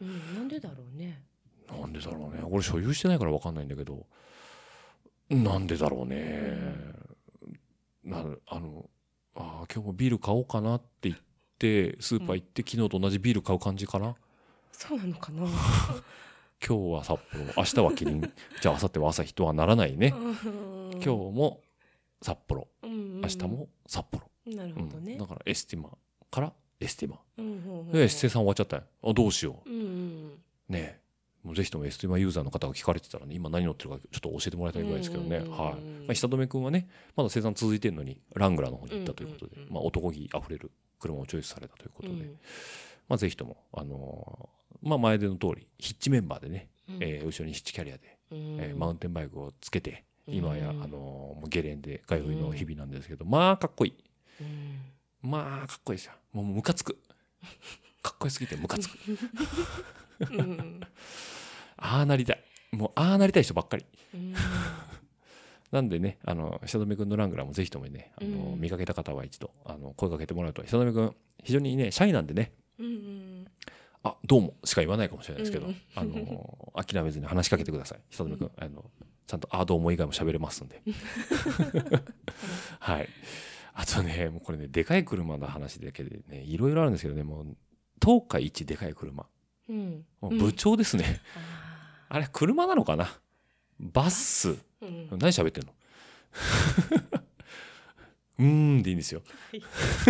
[0.00, 0.34] うん。
[0.34, 1.22] なんでだろうね。
[1.68, 2.42] なんでだろうね。
[2.48, 4.06] 俺所有してないから分かんないんだけど
[5.42, 6.56] なんでだろうね、
[8.04, 8.88] なあの
[9.34, 11.16] あー今日もビール買おうかなって言っ
[11.58, 14.14] てスーパー行って、昨日と同じビール買う感じかな？
[14.72, 15.42] そうなのかな？
[16.66, 18.20] 今日は札幌明日はキリン。
[18.62, 21.60] じゃあ明後日は朝日とはならないね、今日も
[22.22, 22.68] 札幌。
[22.82, 25.16] 明明日も札幌、なるうんほどね。
[25.16, 25.90] だからエスティマ
[26.30, 27.18] からエスティマ。
[27.38, 27.92] うんうんうん。
[27.92, 28.82] で生産終わっちゃったよ。
[29.02, 29.70] あどうしよう。
[29.70, 30.32] んうん。
[30.68, 31.03] うねえ
[31.44, 35.74] もうぜひともエスティマユーザーの方が聞かれてたらね今何乗ってるかちょっと教えてもらいたいぐらいですけどね、はい、ま
[36.08, 40.70] あ、久留君はねまだ生産続いてるのにラングラーの方に行ったということで、まあ、男気あふれる
[41.04, 42.38] 車をチョイスされたということで、うん。
[43.08, 46.96] まあ、ぜひとも、あのーまあ、名前の通りヒッチメンバーでね、うん。
[47.00, 48.38] えー後ろにヒッチキャリアで、うん。
[48.60, 53.94] えーマウンテンバイクをつけて今や、うんあのーもうゲレンデ通いの日々なんですけど、まあかっこいい。
[54.40, 55.30] うん。
[55.30, 56.12] まあかっこいいですよ。
[56.32, 56.98] もうムカつく。
[58.02, 58.98] かっこよすぎてムカつく。
[60.30, 60.80] うん
[61.84, 64.34] ああなりたいもうああなりたい人ばっかりうん
[65.70, 71.12] なんでね、あの、久留君のラングラーもぜひともね、あの、うん見かけた方は一度、あの、声かけてもらうと、久留君、
[71.42, 73.44] 非常にね、シャイなんでね、うん
[74.04, 78.00] あ、どうもしか言わないかもしれないですけど、うんあの、諦めずに話しかけてください。
[78.10, 78.88] 久留君、あの、
[79.26, 80.80] ちゃんと、あ、どうも以外も喋れますんで。
[82.78, 83.08] はい。
[83.72, 87.56] あとね、もうこれね、でかい車の話だけでね、いろいろあるんですけどね、もう、
[88.00, 89.26] 東海一でかい車。
[89.68, 91.20] うんもう部長ですね。
[91.36, 91.63] あ
[92.08, 93.08] あれ、車なのかな？
[93.80, 94.50] バス。
[94.50, 94.86] ーう
[95.16, 95.72] ん何喋ってんの？
[98.38, 98.44] うー
[98.78, 99.22] んでいいんですよ。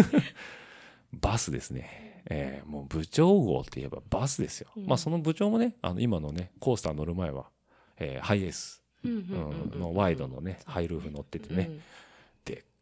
[1.12, 2.22] バスですね。
[2.30, 4.68] えーもう部長号って言えばバスですよ。
[4.76, 7.50] うんまあその部長もね、あの今のね、コースター乗る前は、
[7.98, 11.70] えーハイエース、のワイドのね、ハイルーフ乗っててね、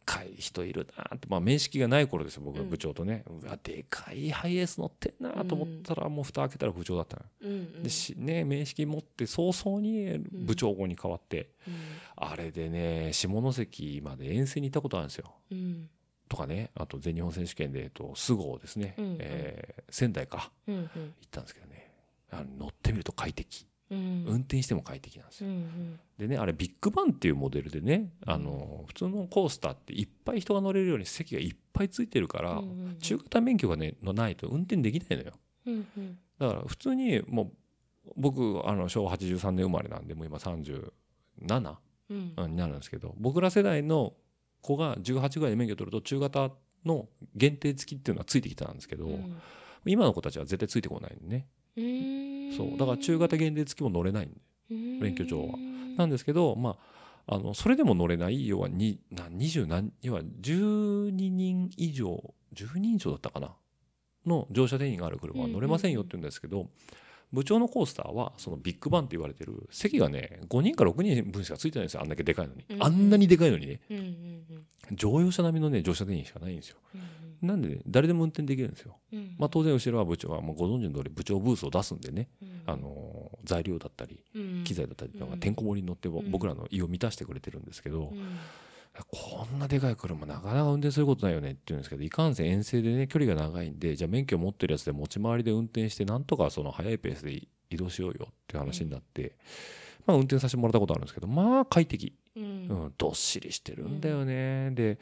[0.05, 3.23] かい人いるなって、まあ面識がない頃ですよ、僕は部長とね。
[3.27, 7.23] うわ、でかいハイエース乗ってんなと思ったら、もう蓋開けたら部長だったの。
[7.41, 11.73] うんうんでしね、面識持って早々に部長号に変わって、うん
[12.15, 15.33] あれでね、下関まで遠征に行ったことあるんですよ。
[15.51, 15.89] うん
[16.29, 21.91] とかね、あと全日本選手権で、えっと、菅生ですね、うんうんえー仙台か、うんうん行ったんですけどね、
[22.31, 23.67] あの乗ってみると快適。
[23.93, 24.25] うん。
[24.27, 25.53] 運転しても快適なんですうよ。
[25.53, 25.99] ん。
[26.17, 35.33] でね、あれビッグバンっていうモデルでね、あの、普通のコースターっていっぱい人が乗れるように席がいっぱいついてるから、うんうん中型免許がね、のないと運転できないのよ。
[35.65, 36.17] うんうん。
[36.39, 37.51] だから普通にも
[38.05, 41.75] う、僕、あの、昭和83年生まれなんで、もう今37、
[42.09, 42.51] うん。
[42.51, 44.13] になるんですけど僕ら世代の
[44.61, 46.51] 子が18ぐらいで免許取ると中型
[46.85, 49.41] の限定付きっていうのはついてきたんですけど、うん。
[49.85, 51.47] 今の子たちは絶対ついてこないんでね。
[51.75, 52.77] うんそう。
[52.77, 54.35] だから中型限定付きも乗れないんで
[55.01, 55.57] 免許上は。
[55.97, 56.77] なんですけどま
[57.27, 63.55] ああのそれでも乗れない要はにな20何要は12人以上10人以上だったかな？
[64.25, 66.69] の乗車定員がある車は乗れませんよって言うんですけど、
[67.33, 72.01] 部長のコースターはそのビッグバンって言われてる席がね5人か6人分しかついてないんですよ。
[72.01, 73.81] あんだけでかいのに、うんあんなにでかいのにね。
[73.89, 74.95] うんうんうん。
[74.95, 76.77] 乗用車並みのね乗車定員しかないんですよ。
[76.93, 77.01] うん
[77.43, 78.95] なんで、ね、誰でも運転できるんですよ。
[79.11, 82.61] うんまあ当然後ろは部長はもうご存知の通り部長ブースを出すんでね、うん。
[82.67, 85.39] あのー材料だったりうん機材だったりとかうん。
[85.39, 88.37] てんこ盛りに乗って僕らの胃を満たしてくれてるんですけど、うん
[89.09, 97.41] こんなでかい車なかなか運転することないよねって言うんですけどいかんせん遠征でね距離が長いんでじゃあ免許持ってるやつで持ち回りで運転してなんとかその速いペースで
[97.71, 99.35] 移動しようよっていう話になって、
[100.05, 102.43] まあ運転させてもらったことあるんですけどまあ快適、うん。
[102.43, 102.45] う
[102.87, 104.99] ん、どっしりしてるんだよね、で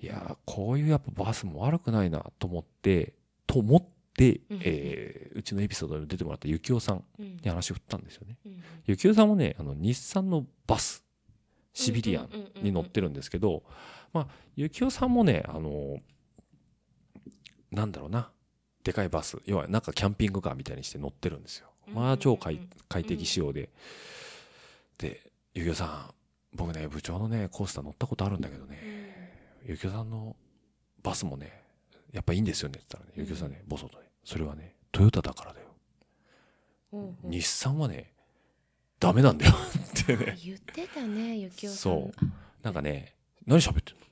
[0.00, 3.12] いやこういうやっぱバスも悪くないなと思って
[3.46, 4.60] と思って、うん。
[4.62, 8.36] えーうちのエピソードに出てもらったゆきおさんうんに話を振ったんですよね。
[8.44, 8.62] うん。
[8.86, 11.01] ゆきおさんもねあの日産のバス
[11.72, 12.28] シビリアン
[12.62, 13.62] に乗ってるんですけど、
[14.12, 15.98] まあ、ゆきおさんもね、あの、
[17.70, 18.30] なんだろうな、
[18.84, 21.68] でかいバス、要はなんかキャンピングカーみたいにして乗ってるんですよ。
[21.88, 22.58] まあ超快
[22.88, 23.70] 適仕様で、
[24.98, 26.14] でゆきおさん
[26.56, 28.78] 僕ね部長のねコースター乗ったことあるんだけどね、
[29.66, 30.36] ゆきおさんの
[31.02, 31.62] バスもね
[32.12, 38.12] やっぱいいんですよねって言ったらねゆきおさんねボソとねそれはねトヨタだからだよ、日産はね
[39.00, 39.52] ダメなんだよ
[40.02, 40.38] ってね。
[40.44, 41.76] 言ってたねゆきおさん。
[41.78, 42.24] そう。
[42.62, 43.14] なんかね
[43.46, 44.02] 何喋ってんの？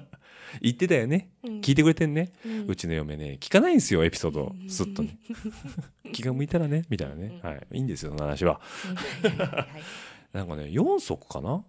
[0.60, 1.30] 言ってたよね。
[1.42, 1.60] うん。
[1.60, 2.66] 聞いてくれてんね、うん。
[2.68, 4.54] うちの嫁ね聞かないんですよエピソード。
[4.60, 4.68] うん。
[4.68, 5.16] すっとね。
[6.12, 7.66] 気が向いたらねみたいなね、はい。
[7.72, 8.60] いいんですよその話は。
[10.32, 11.64] なんかね4足かな？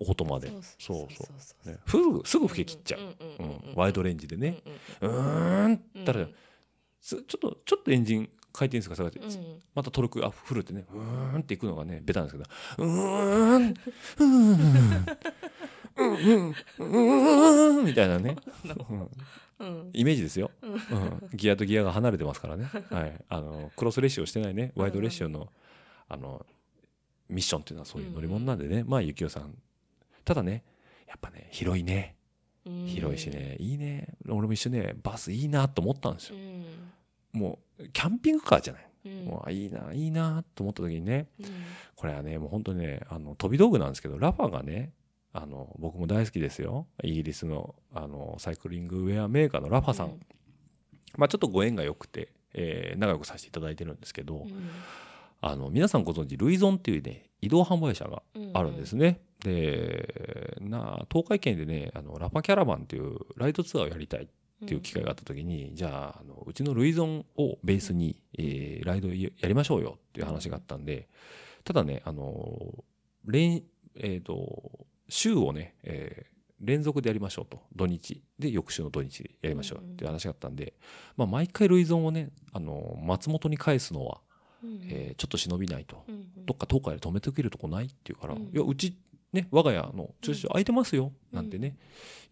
[0.00, 1.06] オートマでそうそう。
[1.14, 4.60] そうそうね、すぐすぐ吹け切っちゃう、んうんうんワイドレンジでね、
[5.00, 6.02] ううんーんうん。
[6.02, 6.26] ったら、
[7.00, 9.24] すちょっとちょっとエンジン回転数が下がって、うん。
[9.26, 10.86] うんまたトルクがフルってね。
[10.92, 12.44] うーんっていくのがねベタなんですけ
[12.78, 12.84] ど。
[12.84, 13.66] うーん。
[13.68, 15.06] うーん。
[15.96, 16.54] うん。
[16.78, 17.82] うん。
[17.82, 17.84] ん。
[17.84, 18.36] みたいなね、
[18.88, 19.10] うん
[19.58, 19.90] うん。
[19.92, 20.72] イメージですよ、うん。
[20.72, 20.80] うん、
[21.34, 24.72] ギアとギアが離れてますからね、はい、あのクロスレッシュをしてないね。
[24.76, 25.48] ワイドレッシュの
[26.08, 26.46] あの
[27.28, 29.56] ミッションっていうのはそういう乗り物なんでね、まあゆきおさん。
[30.24, 30.62] ただね
[31.08, 32.16] やっぱね広いね。
[32.66, 32.86] うん。
[32.86, 33.56] 広いしね。
[33.58, 34.14] いいね。
[34.28, 36.64] 俺も一緒ねバスいいなと思ったんですうよん
[37.34, 39.24] もうキャンピングカーじゃない、うん。
[39.26, 41.26] もうあいいないいなと思った時にね。
[41.40, 41.46] うん。
[41.96, 44.92] これはねもう本当にねあの飛び道具なんですけどラファがね
[45.32, 46.86] あの僕も大好きですよ。
[47.02, 50.20] イギリスのあのサイクリングウェアメーカーのラファさん、うん。
[51.16, 54.70] まあ、ちょっとご縁が良くて、えー仲良くさせていただいてるんですけど、うん。
[55.40, 58.22] あの皆さんご存知ルイゾンっていうね移動販売車が
[58.54, 59.20] あるんですね。
[59.44, 64.22] でな東海圏でねあのラファキャラバンっていうライドツアーをやりたい。
[64.22, 64.32] って
[64.62, 71.08] いう機会があった時に、じゃああのうちのルイゾンをベースに、えーライドやりましょうよっていう話があったんで
[71.64, 72.84] ただねあの
[73.24, 73.62] 連
[73.96, 77.60] えー、と週をね、えー連続でやりましょうと。
[77.76, 78.22] 土日。
[78.38, 80.72] で翌週の土日でやりましょうっていう話があったんで、
[81.16, 84.20] まあ、毎回ルイゾンをねあの松本に返すのは、
[84.62, 84.80] うん。
[84.88, 88.42] えーちょっと忍びないと、うんどっか東海で止めておけるとこないって言うから、うん。
[88.44, 88.96] いやうち
[89.32, 91.76] ね我が家の駐車場空いてますよ、なんてね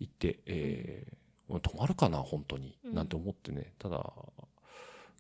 [0.01, 1.22] 言って、えー
[1.61, 2.95] 止まるかな本当に、うん。
[2.95, 4.13] なんて思ってねただ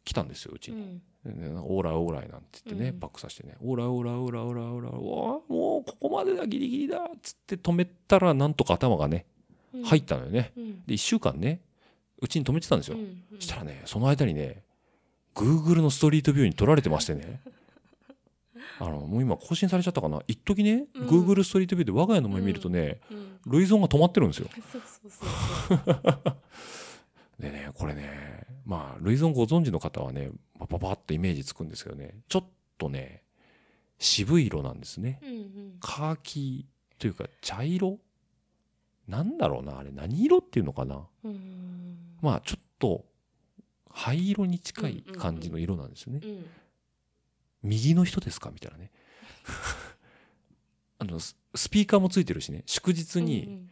[0.04, 1.60] 来たんですようちに、うん。
[1.62, 2.98] オーライオーライなんて言ってね、うん。
[2.98, 9.26] バックさせてねオーライオーライオーライオーライオーライもうここまでだギリギリだっつって止めたらなんとか頭がね
[9.74, 9.82] うん。
[9.84, 10.84] 入ったのよね、うん。
[10.86, 11.60] で1週間ね
[12.20, 13.22] うちに止めてたんですよ、うん。
[13.32, 13.40] うん。
[13.40, 14.62] したらねその間にね
[15.34, 17.40] Google のストリートビューに撮られてましてね
[18.84, 20.20] あのもう今更新されちゃったかな？
[20.26, 21.06] 一時ね、うん。
[21.06, 23.38] Google ストリートビューで我が家の前見るとね、うん。
[23.46, 24.48] ルイゾンが止まってるんですよ。
[27.38, 32.16] でねこれねまあルイゾンご存知の方はねパパパってイメージつくんですけどね。
[32.28, 32.44] ちょっ
[32.76, 33.22] とね
[34.00, 35.20] 渋い色なんですね。
[35.22, 35.46] うんうん。
[35.80, 36.66] カーキ
[36.98, 38.00] というか茶色？
[39.06, 39.92] なんだろうなあれ。
[39.92, 41.06] 何色っていうのかな？
[41.22, 43.04] うんまあちょっと
[43.90, 46.20] 灰色に近い感じの色なんですよね。
[46.24, 46.46] うん
[47.62, 48.50] 右の人ですか？
[48.50, 48.90] みたいなね。
[50.98, 52.62] あのススピーカーもついてるしね。
[52.66, 53.66] 祝日に、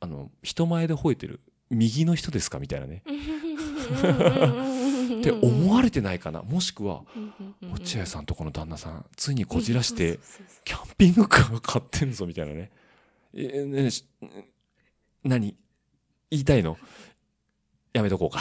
[0.00, 2.58] あの人前で吠えてる右の人ですか？
[2.58, 3.02] みたいなね。
[3.06, 3.08] っ
[5.20, 6.42] って思われてないかな？
[6.42, 7.34] もしくはん
[7.72, 10.18] 落合さんとこの旦那さんついにこじらして
[10.64, 12.70] キャンピングカー買ってんぞみたいなね。
[13.34, 14.04] えねし
[15.24, 15.56] 何？
[16.30, 16.76] 言いたいの？
[17.94, 18.40] やめとこうか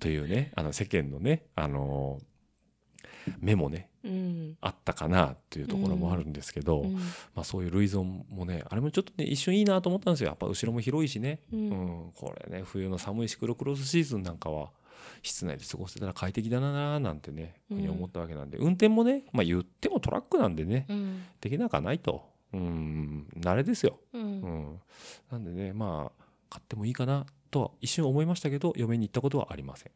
[0.00, 2.20] というねあの世間のねあの
[3.40, 4.56] 目もねうん。
[4.60, 6.94] あったかなっていうところもあるんですけど、うん。
[6.94, 7.00] ま
[7.38, 10.28] あ、そういう類ゾンもねあれもちょっとね一瞬いいなと思ったんですよ。
[10.28, 11.68] やっぱ後ろも広いしね、ううん。
[11.70, 14.70] んこれね冬の寒いシクロクロスシーズンなんかは
[15.22, 18.58] 室内で過ごせたら快適だなーなんてね、ふうに思ったわけなんで。
[18.58, 21.24] 運転もね、まあ、言ってもトラックなんでねうん。
[21.40, 22.22] できなくはないと。
[22.52, 23.26] うん。
[23.40, 24.80] 慣れですよ、ううんん、
[25.32, 27.26] なんでねまあ買ってもいいかな
[27.56, 29.92] とは一瞬思いましたけど嫁に行ったことはありません。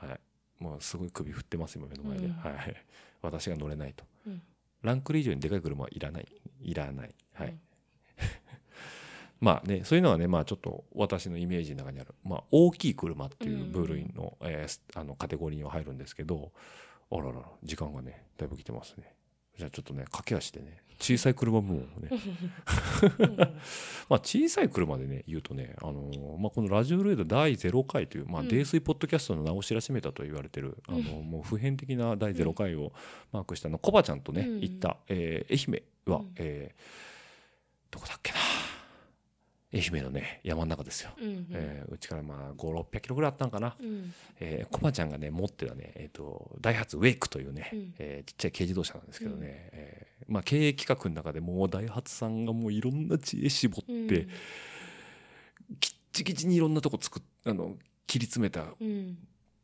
[0.00, 0.20] はい。
[0.58, 2.32] もうすごい首振ってます今目の前で、うん。
[2.32, 2.76] はい。
[3.20, 4.04] 私が乗れないと。
[4.26, 4.42] うん。
[4.82, 6.28] ランクル以上にでかい車はいらない。
[6.62, 7.14] いらない。
[7.34, 7.60] はい、うん。
[9.40, 16.52] まあねそういうのはねまあちょっと私のイメージの中にある、まあ、大きい車っていう部類の,、えーすあのカテゴリーには入るんですけど
[17.10, 19.14] あららら時間がねだいぶ来てますね
[19.56, 22.08] じゃあちょっとね駆け足でね小さい車部門をね。
[24.08, 28.48] まあ小さい車でね言うとね、あのーまあ、このラジオルエダ第0回という、まあ、うん。
[28.48, 32.92] 泥酔ポッドキャストの名を知らしめたと言われてる、あのーもう普遍的な第0回を
[33.32, 34.60] マークしたのコバちゃんとね、うん。
[34.60, 36.32] 行った、えー愛媛は、うん。
[36.36, 36.82] えー
[37.90, 38.38] どこだっけな
[39.74, 44.12] 愛媛のね山の中ですよ、うんえーうちからまあ5600キロぐらいあったんかな、うん。
[44.40, 47.94] えーコバちゃんがね持ってたね、えー、とダイハツウェイクというね、うん。
[47.98, 49.78] えーちっちゃい軽自動車なんですけどね、うん。
[49.78, 54.28] えーまあ、経営企画の中でもうダイハツさんがもういろんな知恵絞って、うん。
[55.80, 59.18] きっちきちにいろんなとこ作っあの切り詰めたうん。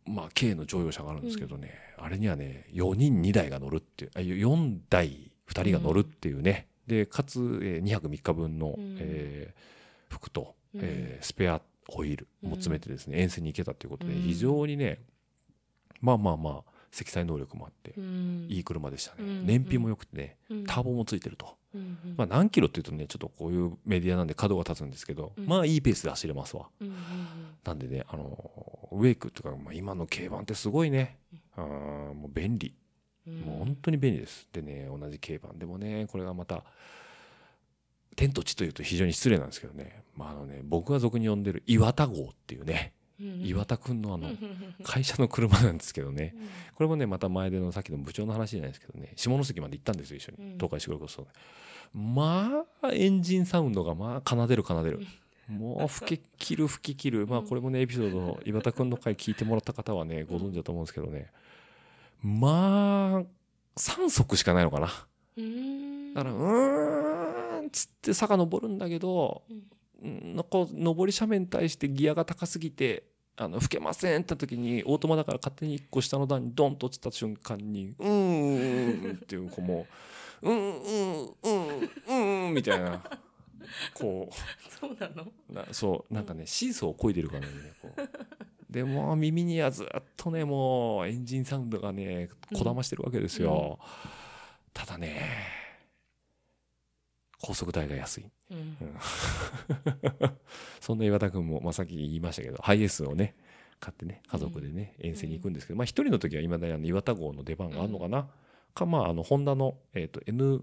[0.07, 8.97] まあ、軽の乗用車があるんですけどね、あれにはね、4人2台が乗るっていう、あ4台2人が乗るっていうね、で、かつ、えー2泊3日分の、うん。
[8.99, 9.80] えー
[10.11, 10.81] 服と、うん。
[10.83, 14.21] えースペアホイールも詰めてですね、遠征に行けたということで、うん。
[14.21, 15.01] 非常にね、
[16.01, 18.47] まあまあまあ、積載能力もあって、うん。
[18.49, 19.23] いい車でしたね。
[19.23, 19.47] うん。
[19.47, 20.65] 燃費も良くてね、うん。
[20.67, 21.57] ターボもついてると。
[21.75, 22.15] うんうん。
[22.17, 25.47] まあ何キロっていうとね、ちょっとこういうメディアなんで角が立つんですけど、うん。
[25.47, 26.69] まあいいペースで走れますわ。
[26.81, 26.95] うんうん
[27.65, 31.19] なんでね、あの、ウェイクっていうか、まあ、今の軽バンってすごいね。
[31.57, 31.65] あー
[32.15, 32.75] もう便利。
[33.27, 33.41] うん。
[33.41, 34.49] もう本当に便利です。
[34.53, 35.59] でね、同じ軽バン。
[35.59, 36.65] でもね、これがまた、
[38.17, 44.31] 天と地というと非常に失礼なんですけどね、まああのね、僕が俗に呼んでる岩田号っていうね、うん岩田くんのあの
[44.83, 50.53] 会社の車なんですけどね、うんこれもね、また前でのさっきの部長の話じゃないですけどね、下関まで行ったんですよ、一緒に。
[50.53, 51.29] うん東海シグロクロスとね。
[51.93, 55.01] まあ、エンジンサウンドが、まあ、奏でる奏でる。
[55.49, 57.27] もう、吹き切る吹き切る。
[57.27, 61.31] まあ、これもね、エピソードの 岩田くんの回聞いてもらった方はね、ご存知だと思うんですけどね。
[62.23, 64.89] まあ、3速しかないのかな。
[65.37, 69.63] うんだから、うーんっつって坂登るんだけど、うん
[70.49, 73.05] こう上り斜面に対してギアが高すぎて
[73.37, 79.87] あの吹けませんって時にオートマだから勝手に1個下の段にドンと落ちた瞬間に「うーん」っていうこうも
[80.41, 81.35] う「うんうん
[82.09, 83.03] うんうん」みたいな
[83.93, 84.31] こ
[84.81, 85.33] そうなの？
[85.51, 87.47] うなそうなんかねシーソーを漕いでるからね
[87.83, 88.73] こう。
[88.73, 93.79] でもう耳にはずっとねもうエンジンサウンドがねこだましてるわけですよ、
[94.73, 95.60] ただね
[97.43, 98.31] 高速代が安い。
[98.51, 98.77] うん。
[100.81, 103.37] そんな岩田君も、まあ、さっき言いましたけど、ハイエースをね、
[103.81, 108.29] 買ってね、家族でね、遠征に行くんですけど、まあ、一人の時は今だにあの岩田号の出番があるのかな、
[108.75, 110.63] か、まあ、あの、ホンダの、えっ、と、N、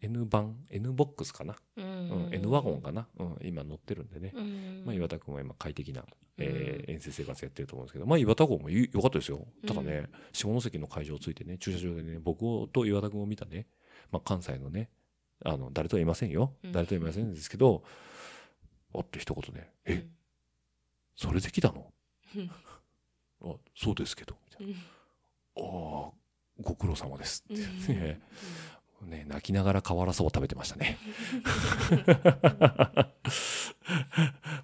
[0.00, 4.82] N 版、N ボックスかな、ううんん、N ワゴンかな、うん、今乗ってるんでね、うん。
[4.84, 6.04] まあ、岩田君は今快適な、
[6.38, 9.46] えーう遠征生活やってると思うんですけど、まあ、岩田号もゆ良かったですよ。
[9.66, 13.66] ただね、下関の会場ついてね、駐車場でね、僕と岩田君を見たね、
[14.12, 14.90] まあ、関西のね、
[15.44, 16.52] あの、誰とは言いませんよ。
[16.64, 16.72] うん。
[16.72, 17.82] 誰とは言いませんですけど、
[18.94, 20.06] あって一言で、え、
[21.16, 21.92] それできたの？
[22.36, 22.50] うん。
[23.42, 24.34] あ、そうですけど。
[24.50, 24.72] みたいうん。
[24.72, 24.78] な
[25.56, 25.60] あ
[26.08, 26.12] あ、
[26.60, 27.44] ご苦労様です。
[27.52, 27.62] って。
[27.62, 28.00] うん。
[28.00, 28.20] ね。
[29.02, 30.96] ね、泣きながら瓦そば食べてましたね。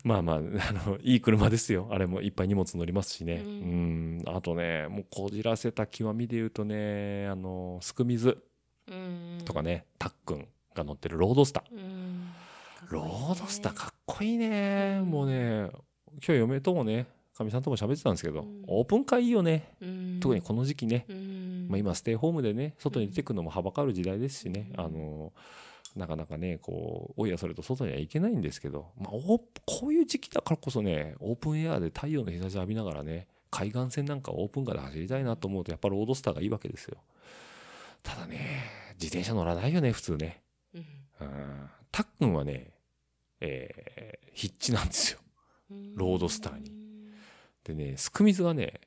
[0.02, 1.88] まあまあ、あの、いい車ですよ。
[1.90, 3.42] あれもいっぱい荷物乗りますしね。
[3.44, 4.18] ううん。
[4.18, 4.22] ん。
[4.26, 8.42] あとね、もうこじらせた極みで言うとね、あの、すく水
[8.88, 9.42] うん。
[9.44, 11.74] とかね、たっくんが乗ってるロードスター。
[11.74, 12.30] うん。
[12.88, 15.00] ロードスターかっこいいね。
[15.04, 15.70] もうね、
[16.14, 17.06] 今日嫁ともね、
[17.36, 18.64] かみさんとも喋ってたんですけど、うん。
[18.66, 19.72] オープンカーいいよね。
[19.80, 20.18] うん。
[20.20, 21.06] 特にこの時期ね。
[21.08, 21.66] うん。
[21.70, 24.80] まあ、今ステイホームでね外に出てくのもはばかる時代ですしね、うん。
[24.80, 25.32] あの
[25.96, 36.98] なかなかねこうおいやそれと外には行けないんですけど、まあ、おこういう時期だからこそねオープンエアで太陽の日差し浴びながらね海岸線なんかオープンカーで走りたいなと思うとやっぱロードスターがいいわけですよ。
[38.02, 38.64] ただね
[38.94, 40.42] 自転車乗らないよね普通ね
[41.92, 42.72] たっくんはね
[43.42, 45.18] えー、ヒッチなんですよ
[45.94, 46.80] ロードスターに
[47.64, 48.80] でね、すく水はね、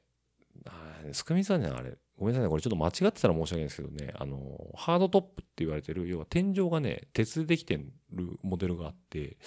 [0.66, 4.40] あーすく水はね、あれ、ごめんなさいね、これちょっと間違ってたら申し訳ないですけどね、あの、
[4.76, 7.80] ハードトップって言われてる、要は天井がね、鉄でできて
[8.12, 9.38] るモデルがあって、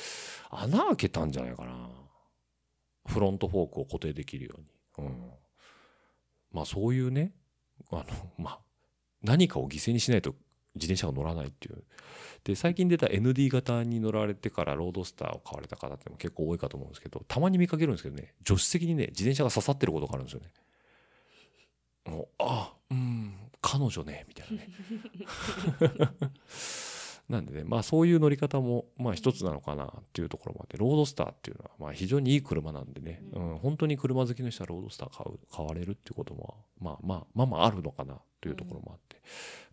[0.51, 1.91] 穴開けたんじゃないかな。
[3.07, 5.07] フロントフォークを固定できるように。
[5.07, 5.31] うん。
[6.53, 7.33] まあそういうね、
[7.91, 8.05] あの、
[8.39, 8.61] まあ、
[9.23, 10.35] 何かを犠牲にしないと
[10.77, 11.83] 自転車が乗らないっていう。
[12.45, 20.53] で、最近出た ND 型に乗られてからロードスターを買われた方っても結構多いかと思うんですけど、たまに見かけるんですけどね、助手席にね、自転車が刺さってることがあるんですよね。
[22.07, 24.69] もう、あ、うん、彼女ね、みたいなね。
[27.29, 39.21] なんでね、まあそういう乗り方も、まあ一つなのかなっていうところもあって、ロードスターっていうのは、まあ非常にいい車なんでね、ううん、本当に車好きの人はロードスター買う、買われるっていうことも、まあまあ、まあまああるのかなというところもあって、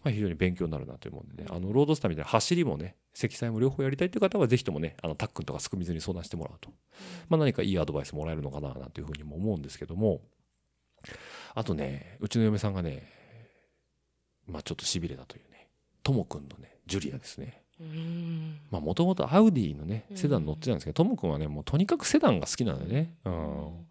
[0.03, 6.71] まあ非常に勉強になるなというもんでね、あの、ロードスターみたいな走りもね、積載も両方やりたいっていう方はぜひともね、あの、タックンとかすく水に相談してもらうと、
[7.29, 10.21] まあ何かいいアドバイスもらえるのかななんていうふうにも思うんですけども、
[11.53, 13.07] あとね、うちの嫁さんがね、
[14.47, 15.69] まあちょっと痺れたというね、
[16.01, 17.63] ともくんのね、ジュリアですね。
[18.71, 23.15] もともとアウディのね、うんセダン乗ってたんですけど、ともくんはね、もうとにかくセダンが好きなんだよね。
[23.25, 23.87] うん。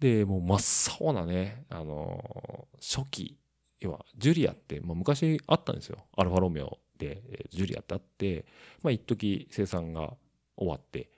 [0.00, 0.56] で、もう真
[0.94, 3.38] っ青なね、あのー初期、
[3.80, 6.04] 要は、ジュリアって、まあ、昔あったんですよ。
[6.16, 8.44] アルファロメオで、えージュリアってあって、
[8.82, 10.14] まあ、一時生産が
[10.56, 11.10] 終わって、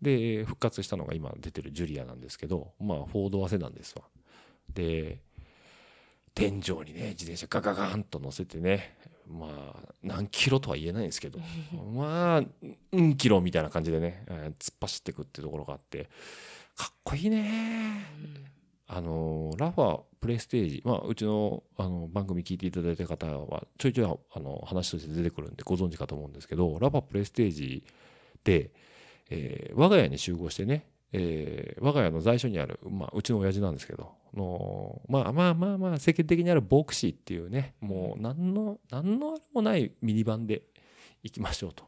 [0.00, 4.04] で、復活したのが今出てるジュリアなんですけど、まあ、フォードはセダンですわ。
[4.72, 5.20] で、
[6.34, 8.96] 天井にね、自転車ガガガンと乗せてね、
[9.28, 11.38] まあ、何キロとは言えないんですけど、
[11.94, 12.42] まあ、
[12.92, 16.08] うんキロみたいな感じでね、えー突っ走っていくっていうところがあって、
[16.76, 18.04] かっこいいね。
[18.90, 27.84] あのラファプレステージ、まあ、うちのあの番組聞いていただいた方はちょいちょいあの話として出てくるんでご存知かと思うんですけどラファプレステージ
[28.44, 28.70] で、
[29.28, 40.62] えー我が家に集合してね、えー我が家の在所にある、まあ、うちの親父なんですけどのまあまあまあまあ世間的にあるボクシーっていうねもう何の何のあれもないミニバンで
[41.22, 41.84] 行きましょうと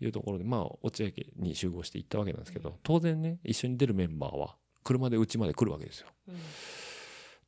[0.00, 6.08] いうところでまあ落合家に集合して行ったわけなんですけど当然ね一緒に出るメンバーは車でうちまで来るわけですよ。
[6.28, 6.34] うん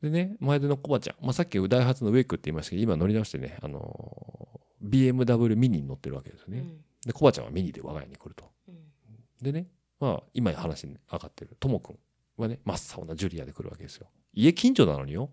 [0.02, 6.58] でね前でのコバちゃん、まあ、さっきダイハツのウェイクって言いましたけど今乗り直してね、あのー BMW ミニに乗ってるわけですよね。
[6.58, 8.44] うんでコバちゃんはミニで我が家に来ると。
[8.68, 8.74] うん
[9.42, 9.66] でね
[10.00, 11.98] まあ今話に上がってるともくん
[12.36, 14.08] はね真っ青なジュリアで来るわけですよ。
[14.34, 15.30] 家近所なのによ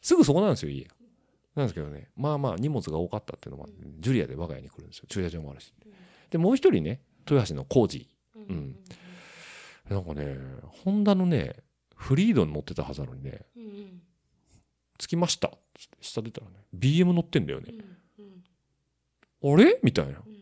[0.00, 0.86] すぐそこなんですよ家。
[1.54, 5.72] なんですけどねまあまあ荷物が多かったっていうのもあってジュリアで我が家に来るんですよ駐車場もあるし。
[6.30, 10.36] でもう一人ね豊橋のコージうんーなんかね
[10.84, 11.56] ホンダのね
[11.94, 13.40] フリードに乗ってたはずなのにね
[14.98, 17.72] 着きましたっつって下出たらね BM 乗ってんだよね
[19.44, 19.78] あれ？
[19.82, 20.12] みたいな。
[20.26, 20.36] うん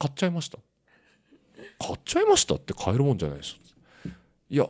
[0.00, 0.58] 買っちゃいました。
[1.78, 3.56] 買っちゃいましたって買えるもんじゃないです。
[4.50, 4.66] いや、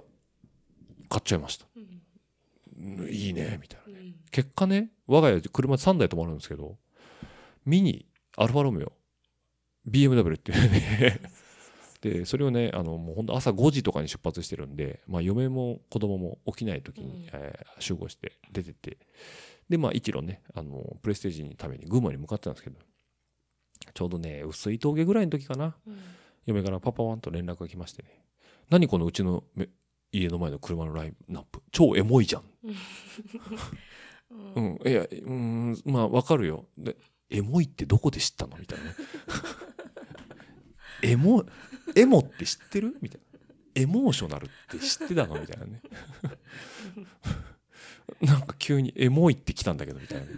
[1.09, 1.65] 買っちゃいました。
[3.11, 3.99] いいね、みたいな。
[4.01, 6.77] うん結果ね、我が家で車3台止まるんですけど、
[7.65, 8.07] ミニ、
[8.37, 8.93] アルファロメオ、
[9.89, 11.21] BMW っていうね。
[12.03, 18.99] で、それをね、あの、もう本当朝5時とかに出発してるんで、まあ嫁も子供も起きない時に、うんえー集合して出てって、
[19.71, 22.79] で、まあ一路ね、あの、プレステージのために群馬に向かってたんですけど、
[23.95, 25.77] ちょうどね、薄い峠ぐらいの時かな。
[25.87, 25.99] うん
[26.47, 28.25] 嫁からパパワンと連絡が来ましてね。
[28.71, 29.69] 何このうちのめ
[30.13, 31.63] 家の前の車のラインナップ。
[31.73, 32.43] 超エモいじゃん。
[32.43, 32.45] う
[34.57, 34.89] うんん。
[34.89, 36.67] いや、うーん、まあわかるよ。
[36.77, 36.97] で、
[37.31, 38.57] エモいってどこで知ったの？
[38.57, 38.95] みたいなね。
[41.03, 41.45] エモ、
[41.95, 42.97] エモって知ってる？
[43.01, 43.27] みたいな。
[43.83, 45.41] エモーショナルって知ってたの？
[45.41, 45.83] みたいなね。
[48.21, 50.33] なんか急にエモいって来たんだけど、みたいなね。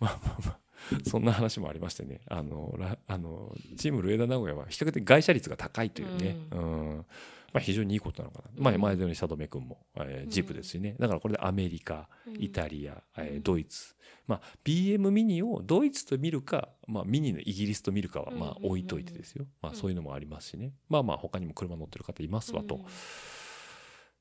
[0.00, 0.58] まあまあまあ。
[1.04, 7.06] そんな話もありましてね、あの、らあのチームルエダ名古屋は比較的外車率が高いというね、うん
[7.52, 8.50] まあ、非常にいいことなのかな。
[8.56, 10.96] まあ、うん前田にシャドメ君も、えージープですしね。
[10.98, 13.94] だからこれでアメリカ、イタリア、えードイツ。
[14.26, 19.46] まあ、BM ミニをドイツと見るか、まあ、ミニのイギリスと見るかは、まあ、うん置いといてですよ。
[19.60, 20.72] まあ、うんそういうのもありますしね。
[20.88, 22.76] まあまあ、他にも車乗ってる方いますわと。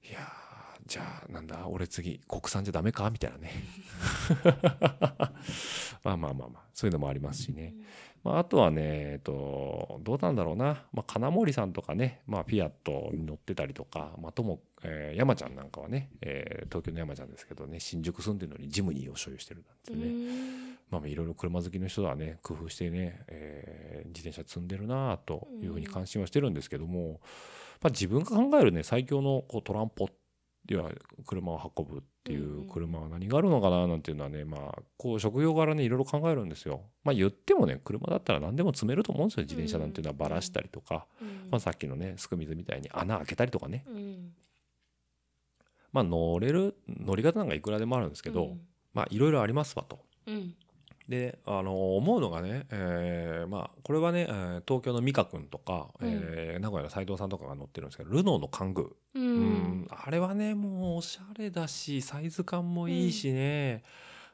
[0.04, 1.68] いやーじゃあなんだ？
[1.68, 3.10] 俺次国産じゃダメか？
[3.12, 3.52] みたいなね
[6.04, 7.76] まあまあまあまあそういうのもありますしね、
[8.24, 20.14] まあ、あとはねえっとどうなんだろうな、まあ、金森さんとかね、まあ、フィアットに乗ってたりとか、まあ、とも、えー山ちゃんなんかはね、えー東京の山ちゃんですけどね新宿住んでるのにジムニーを所有してるなんてね、
[20.90, 27.22] まあ、いろいろ車好きの人はね工夫してね、えー自転車積んでるなというふうに関心はしてるんですけども、
[27.82, 30.10] まあ、自分が考えるね最強のこうトランポ
[30.70, 30.84] いや
[31.26, 36.82] 車を運ぶっていう車は何があるのかななんていうのはね、まあ、こう職業柄ねいろいろ考えるんですよ。
[37.04, 39.44] まあ言ってもね車だったら何でも積めると思うんですよ。
[39.44, 41.08] 自転車なんていうのはばらしたりとか、
[41.50, 43.86] まあ、さっきのねすく水みたいに穴開けたりとかね。
[45.92, 48.56] まあ乗れる乗り方なんかいくらでもあるんですけど、
[48.94, 50.00] まあいろいろありますわと。
[51.12, 59.88] であの思うのがね、えーまあこれはね、えー東京の美香君とか、えー名古屋の斉藤さんとかが乗ってるんですけどルノーのカングー、うん。
[59.92, 63.84] あれはねもうおしゃれだしサイズ感もいいしね、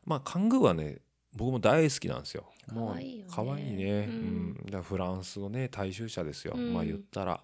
[0.06, 1.00] まあカングーはね
[1.36, 2.46] 僕も大好きなんですよ。
[2.72, 2.96] もう
[3.30, 3.86] 可愛いよね。
[4.08, 4.52] ううん。
[4.52, 6.74] んだからフランスのね大衆車ですよ、うん。
[6.74, 7.42] まあ言ったら。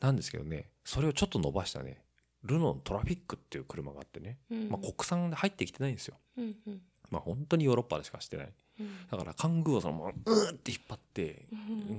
[0.00, 2.02] なんですけどねそれをちょっと伸ばしたね
[2.44, 4.38] ルノーのトラフィックっていう車があってね、
[4.70, 6.16] まあ、国産で入ってきてないんですよ。
[7.10, 8.52] まあ本当にヨーロッパでしかしてない。
[9.10, 11.46] だからカングーをそのままうーって引っ張って、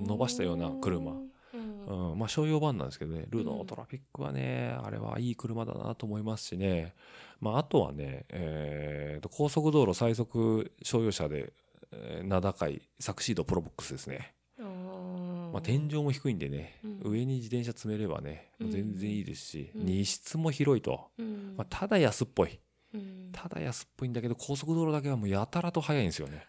[0.05, 1.13] 伸ばしたような車。
[1.51, 6.93] うん、まあ商用版なんですけどね、ルノートラフィックはね、あれはいい車だなと思いますしね、
[7.41, 11.51] まああとはね、えーと高速道路最速商用車で、
[11.91, 14.35] えー名高いサクシードプロボックスですね。
[14.59, 17.11] まあ天井も低いんでね、うん。
[17.11, 18.71] 上に自転車積めればね、うん。
[18.71, 19.85] 全然いいですし、うん。
[19.85, 21.09] 荷室も広いと、
[21.57, 22.59] まあ、ただ安っぽい。
[23.31, 26.45] ただ安っぽいんだけど高速道路だけはもうやたらと速いんですよね。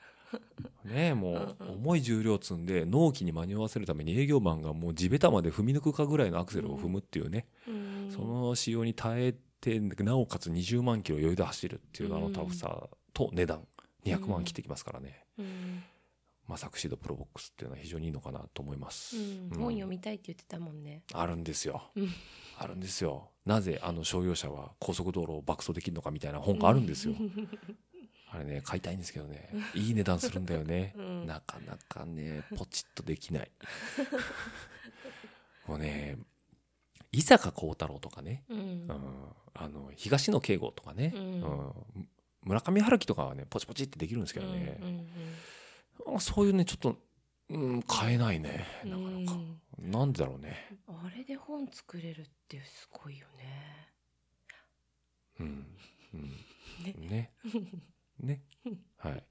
[0.85, 7.47] ねえもう重い重量積んで納期に間に合わせるために営業マンがもう地べたまで踏み抜くかぐらいのアクセルを踏むっていうね、
[8.11, 13.61] その仕様に耐えてなおかつ20万キロ余裕で走るっていうあのタフさと値段。
[14.05, 15.25] 200万切ってきますからね、
[16.47, 19.51] まあ、サクシードプロボックスっていうのは非常にいいのかなと思います、うん。
[19.59, 21.03] 本読みたいって言ってたもんね。
[21.13, 22.09] あるんですよ、うん。
[22.59, 23.31] あるんですよ。
[23.47, 27.15] なぜあの商用車は高速道路を爆走できるのかみたいな本があるんですよ、
[28.33, 29.49] あれね買いたいんですけどね。
[29.75, 31.27] いい値段するんだよね、 うん。
[31.27, 33.51] なかなかねポチッとできない。
[35.67, 36.17] もうね
[37.13, 38.59] 伊坂幸太郎とかね、うん。
[38.59, 39.73] うん。
[39.73, 41.43] の東野圭吾とかね、うん。
[41.43, 41.47] う
[41.99, 42.09] ん。
[42.43, 44.79] 村上春樹とかはねポチポチってできるんですけどね。
[44.81, 46.97] うん、うんあそういうねちょっと、
[47.51, 48.65] うん、買えないね。
[48.85, 48.91] うん。
[48.91, 50.77] なかなか、うんなんでだろうね。
[50.87, 53.89] あれで本作れるってすごいよね。
[55.41, 55.67] うん、
[56.15, 56.31] うん、
[56.85, 56.95] ね。
[56.99, 57.31] ね
[58.23, 58.43] ね。
[58.99, 59.25] はい。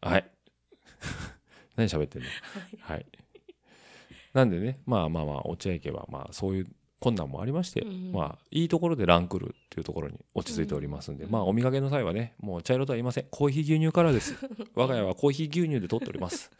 [0.00, 0.30] はい。
[1.76, 2.28] 何喋ってんの？
[2.80, 3.06] はい。
[4.32, 6.66] なんでねまあまあまあ落合家はまあそういう
[7.00, 13.26] 困難もありまして、うんまあいいところでランクルっていうところに落ち着いておりますんで、うんまあお見かけの際はねもう茶色とは言いません。
[13.30, 14.34] コーヒー牛乳からです。
[14.74, 16.50] 我が家はコーヒー牛乳で取っております。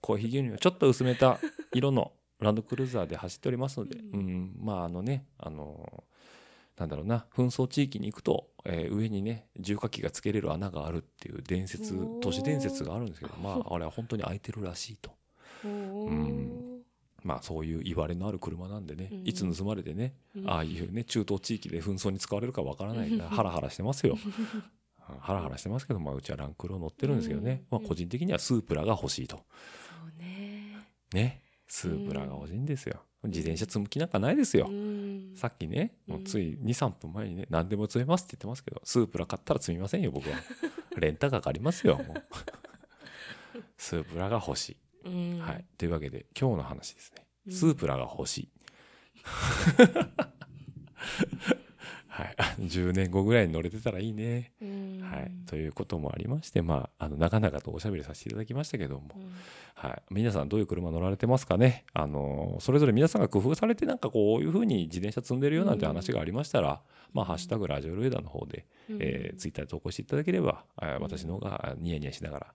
[0.00, 1.38] コーヒー牛乳をちょっと薄めた
[1.72, 6.04] 色のランドクルーザーで走っておりますので、ううんん、まああのねあの
[6.78, 15.12] なんだろうな紛争地域に行くと、えー上にね重火器がつけれる穴があるっていう伝説都市伝説があるんですけどまあ あれは本当に開いてるらしいと。
[15.64, 16.82] うん。
[17.22, 19.28] まあそういう言われのある車なんでね、うん。
[19.28, 20.50] いつ盗まれてね、うん。
[20.50, 24.16] ああいうね中東地域で紛争に使われるかわからないからハラハラしてますよ。
[25.20, 27.78] ハラハラしてますけど、まあ、うちはランクルを乗ってるんですけどね、うん。
[27.80, 29.36] まあ、個人的にはスープラが欲しいと。
[29.36, 29.42] そ
[30.16, 30.76] うね。
[31.12, 31.42] ね。
[31.66, 40.36] スープラが欲しいんですよ自転車積む気なんかないですよ、うんさっきね、もうつい2、3分前にね、何でも積めますって言ってますけど、スープラ買ったら積みませんよ、僕は。
[40.96, 42.24] レンタカー借りますよ、もう。
[43.78, 45.40] スープラが欲しうんい。
[45.40, 45.64] はい。
[45.78, 47.24] というわけで、今日の話ですね。
[47.46, 48.48] うんスープラが欲しい。
[52.06, 52.36] はい。
[52.60, 54.52] 10年後ぐらいに乗れてたらいいね。
[54.60, 54.68] うん
[55.16, 55.30] はい。
[55.46, 59.32] ということもありまして、まあ、あの、長々とおしゃべりさせていただきましたけども、うん。
[59.74, 61.84] はい、皆さんどういう車乗られてますかね？
[61.92, 66.80] あのそれぞれ皆さんが工夫されてなんかこういうふうに自転車積んでるよなんて話がありましたら、
[67.12, 72.46] まあ、ハッシュタグラジオルエダの方で、えーツイッターで投稿していただければ、えー私の方があニヤニヤしながら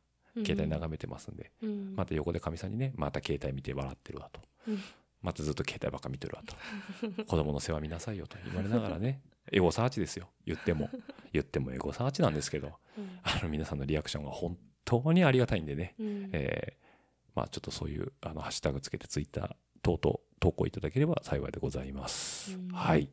[0.45, 1.95] 携帯眺めてますんで、うん。
[1.95, 4.79] また横でかみさんにねまた携帯見て笑ってるわと、うん。
[5.21, 6.55] またずっと携帯ばっか見てるわと。
[7.25, 9.21] 子供の世話見なさいよと言われながらね
[9.51, 10.29] エゴサーチですよ。
[10.45, 10.89] 言っても。
[11.33, 12.73] 言ってもエゴサーチなんですけど。
[12.97, 13.19] うん。
[13.23, 16.29] あの皆さんのリアクションが本当にありがたいんでね、うん。
[16.33, 16.87] えー
[17.35, 22.55] まあちょっとそういうあのハッシュタグつけてツイッター等々投稿いただければ幸いでございます。
[22.55, 22.67] うん。
[22.69, 23.11] はい。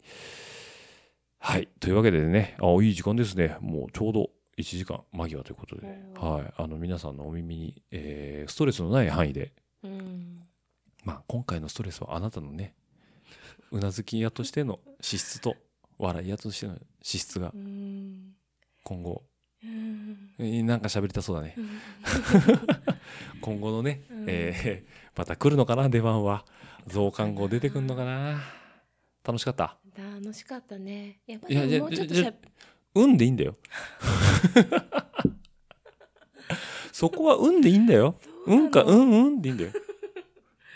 [1.38, 1.68] はい。
[1.78, 3.58] というわけでね、あいい時間ですね。
[3.60, 6.54] もうちょうど1時間間際ということで、はい。
[6.56, 10.42] あの皆さんのお耳に、えーストレスのない範囲で、うん。
[11.04, 12.74] まあ今回のストレスはあなたのね、
[13.72, 15.54] うなずき屋としての資質と、
[15.98, 18.34] 笑い屋としての資質がうん。
[18.82, 19.22] 今後、
[19.62, 21.56] なんか喋りたそうだね。
[23.40, 24.24] 今後のね、うん。
[24.28, 26.44] えーまた来るのかな出番は。
[26.88, 28.42] 増刊号出てくんのかな。
[29.22, 29.78] 楽しかった？
[29.96, 31.20] 楽しかったね。
[31.26, 32.34] やっぱいやりもうちょっとしゃ
[32.94, 33.56] 運でいいんだよ。
[36.92, 38.16] そこは運でいいんだよ。
[38.46, 39.70] 運かうんうんでいいんだよ。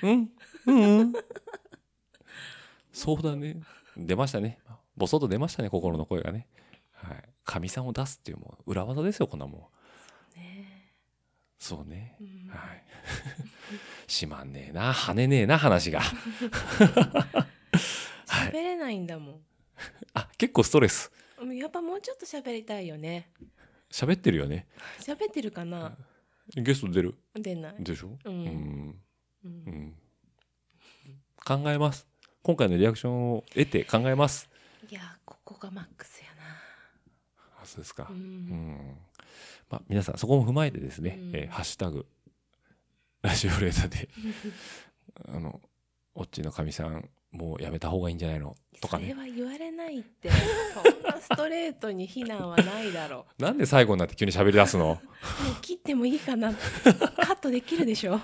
[0.03, 0.31] うん
[0.67, 1.13] うんうん。
[2.93, 3.61] そうだね。
[3.97, 4.59] 出ましたね
[4.99, 6.47] ボソッと出ましたね心の声がね
[6.93, 9.71] はいかみさんを出すっていうもう裏技ですよこんなも
[10.37, 10.93] んね
[11.59, 12.85] そうねうんはい。
[14.07, 16.01] しまんねえな、跳ねねえな、話が。
[16.01, 16.15] は
[18.47, 19.41] い喋れないんだも
[20.15, 21.13] あ、結構ストレス。
[21.45, 21.55] ん。
[21.57, 23.31] やっぱもうちょっと喋りたいよね。
[23.91, 24.67] 喋ってるよね。
[25.01, 25.97] 喋ってるかな。
[26.55, 27.15] ゲスト出る？
[27.35, 27.75] 出ない。
[27.85, 28.19] でしょ？
[28.25, 28.31] う。
[28.31, 29.03] うんん。
[29.45, 29.49] う。
[29.49, 29.53] うん
[29.91, 29.97] ん。
[31.45, 32.07] 考えます。
[32.43, 34.49] 今回のリアクションを得て考えます。
[34.91, 36.29] いやここがマックスや
[37.61, 38.11] あそうですかな。
[38.11, 38.13] う。。
[38.13, 38.97] うんん。
[39.71, 42.07] まあ、皆さん、そこも踏まえてですね、うんえーハッシュタグ、
[43.23, 44.09] ラジオレーダーで、
[45.35, 45.61] あの、
[46.15, 48.55] オッチーのかみさん、もうやめた方がいいんじゃないの？
[48.81, 49.11] とかね。
[49.11, 50.31] それは言われないって。
[50.31, 55.01] そんなストレートに非難はないだろ なんで最後になって急に喋り出すの？
[55.03, 55.45] う。
[55.45, 56.55] もう切ってもいいかな。
[56.55, 58.21] カットできるでしょ。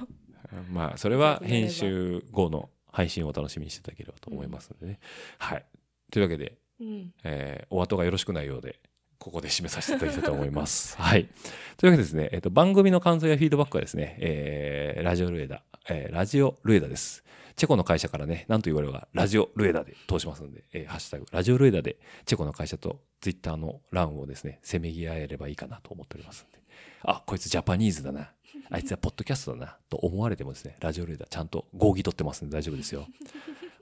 [0.71, 5.01] まあそれは編集後の配信をお楽しみにしていただければと思いますのでね。
[5.39, 5.67] はい。
[6.15, 7.13] というわけで、うん。
[7.25, 8.79] えーお後がよろしくないようで、
[9.19, 10.97] ここで締めさせていただきたいと思います。
[11.03, 11.29] はい。
[11.77, 17.25] というわけでですね、えっ、と、番組の感想やフィードバックはですね、えーラジオルエダ、えーラジオルエダです。
[17.57, 26.65] チェコの会社からね、何と言われようが、ラジオルエダで通しますので、えーハッシュタグ、ラジオルエダで、チェコの会社とツイッターの欄をですね、せめぎ合えればいいかなと思っておりますので、
[27.03, 28.31] あ、こいつジャパニーズだな。
[28.71, 29.77] あいつはポッドキャストだな。
[29.89, 33.09] と思われてもですね、ラジオルエダちゃんと合議取ってますんで大丈夫ですよ。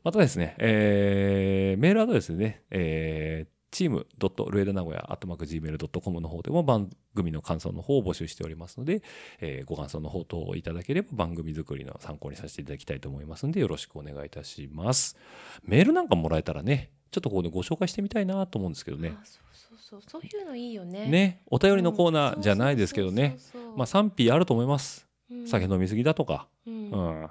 [0.05, 4.07] またですね、えーメールアドレスでね、えー、チーム
[4.51, 9.03] ルエダ名古屋、アットマーク Gmail.com の方でも番組の感想の方を募集しておりますので、
[9.41, 15.17] えーご感想の方等をいただければ番組作りの参考にさせていただきたいと思いますので、よろしくお願いいたします。
[15.65, 19.15] メールなんかもらえたらね、ちょっとここでご紹介してみたいなと思うんですけどね。
[19.17, 20.03] あそうそうそう。
[20.09, 21.07] そういうのいいよね。
[21.07, 23.39] ね、お便りのコーナーじゃないですけどね。
[23.77, 25.07] まあ賛否あると思います。
[25.07, 25.13] うん
[25.47, 27.31] 酒飲みすぎだとか、うんうん、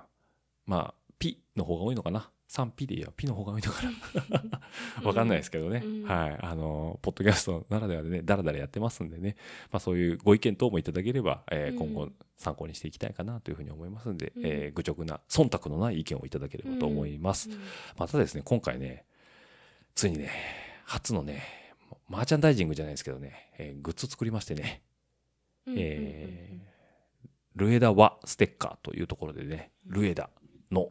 [0.65, 2.31] まあ、ピの方が多いのかな。
[2.51, 3.81] 賛否でいいや、ピの方が多いのか
[5.01, 5.07] な。
[5.07, 5.81] わかんないですけどね。
[5.85, 6.03] うん。
[6.03, 6.37] はい。
[6.41, 9.37] あの、ポッドキャストならではでね、だらだらやってますんでね。
[9.71, 11.93] まあそういうご意見等もいただければ、えーうん。
[11.93, 14.45] 今後参考にしていきたいかなというふうに思いますんで、うん。
[14.45, 17.49] えー愚直な、忖度のない意見をいただければと思います。
[17.49, 17.57] うん。
[17.97, 19.05] またですね、今回ね、
[19.95, 20.29] ついにね、
[20.83, 21.43] 初のね、
[22.09, 24.81] マーチャンダイジングじゃないですけどね、えーグッズ作りましてね、
[25.67, 25.75] うん。
[25.77, 26.71] えー
[27.55, 30.29] ルエダ和ステッカーというところでね、ルエダ
[30.69, 30.89] の和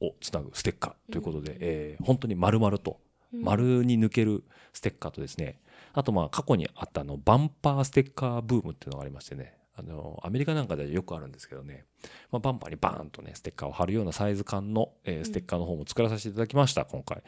[0.00, 3.00] をつなぐステッカーということで、うんえー本当に丸々と、
[3.32, 3.42] うん。
[3.42, 5.60] 丸に抜けるステッカーとですね、
[5.92, 11.84] あとまあ過去にあったあのバンパーステッカーブームっていうのがありましてね、あの、アメリカなんかではよくあるんですけどね、
[12.30, 17.22] まあ、バンパーにバーンとね、ステッカーを貼るようなサイズ感の、えーステッカーの方も作らさせていただきました、今回。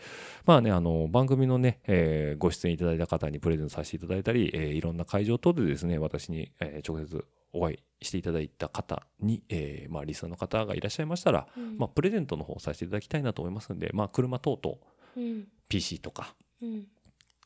[0.47, 14.79] まあね、あの、番組のね、えーご出演いただいた方にプレゼントさせていただいたり、えーいろんな会場等でですね、私に、えー直接お会いしていただいた方に、えーまあ、リスナーの方がいらっしゃいましたら、うんまあ、プレゼントの方をさせていただきたいなと思いますんで、まあ、車等々、
[15.17, 16.87] うん、PC とか、うん、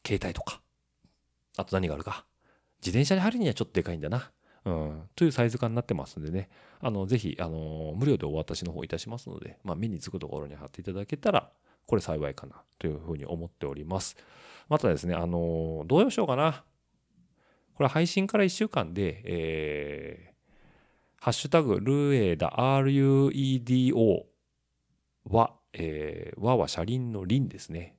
[0.07, 0.61] 携帯とか、
[1.57, 2.27] あと何があるか。
[2.81, 4.31] 自転車に貼るにはちょっとでかいんだな。
[4.65, 5.03] うん。
[5.15, 6.49] というサイズ感になってますんでね。
[6.81, 11.51] あの、ぜひ、あの、無料でお渡しの方いたしますので、まあ、目につくところに貼っていただけたら、
[11.87, 14.17] これ幸いかな、というふうに思っております。
[14.69, 16.65] またですね、あの、どうしようかな。
[17.83, 24.23] これ配信から1週間で、えー、ハッシュタグ、ルエダ、RUEDO
[25.29, 27.97] は、えー、和は車輪の輪ですね。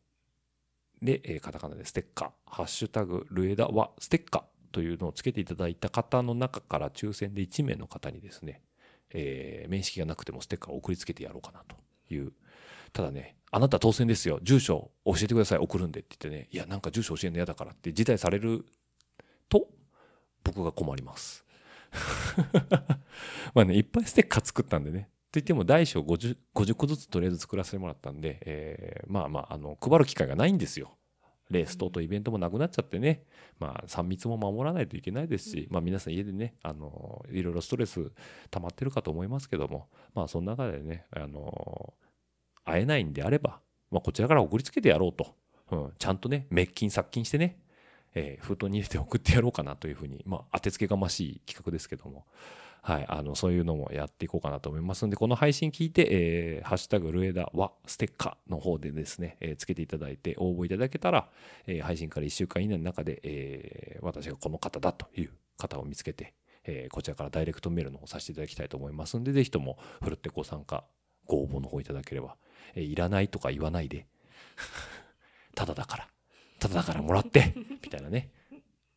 [1.02, 8.62] で、えーカタカナでステッカー、ハッシュタグ、ルエダはステッカーというのをつけていただいた方の中から抽選で1名の方にですね、
[9.10, 11.76] えー面識がなくてもステッカーを送りつけてやろうかなと
[12.10, 12.32] いう。
[12.94, 14.40] ただね、あなた当選ですよ。
[14.44, 15.58] 住所教えてください。
[15.58, 18.66] 送るんでって言ってね、いや、なんか住所教えるの嫌だからって辞退される
[19.54, 19.68] と、
[20.44, 21.46] 僕が困ります。
[23.54, 25.10] まあね、いっぱいステッカー作ったんでね。
[25.32, 30.98] といっても大小 50, 50個ずつとりあえず作らせてもらったんで、えーまあまあ、あの、配る機会がないんですよ。
[31.50, 33.24] レース等々イベントもなくなっちゃってね、
[33.60, 38.12] まあ、3密も守らないといけないですし、まあ皆さん家でね、あの、いろいろストレス
[38.50, 41.94] 溜まってるかと思いますけども、まあその中でね、あの、
[42.66, 43.60] 会えないんであれば、
[43.92, 45.36] まあこちらから送りつけてやろうと。
[45.72, 47.60] うん、ちゃんとね、滅菌殺菌してね、
[48.16, 52.26] えー封筒に入れて送ってやろうかなというふうに、まあ当てつけがましい企画ですけども、
[52.82, 61.30] はい、あの、そういうのもやっていこうかなと思いますんで、この配信聞いて、えーハッシュタグルエダはステッカーの方でですね、えーつけていただいて応募いただけたら、
[61.66, 66.34] えー配信から1週間以内の中で、えー私がこの方だという方を見つけて、
[66.66, 70.84] えーこちらからダイレクトメールの方させていただきたいと思いますんで、ぜひとも、ふるってご参加、
[71.26, 72.36] ご応募の方いただければ、
[72.76, 74.08] えーいらないとか言わないで、
[75.56, 76.08] ただだから、
[76.64, 77.54] ただだからもらって、
[77.84, 78.32] みたいなね。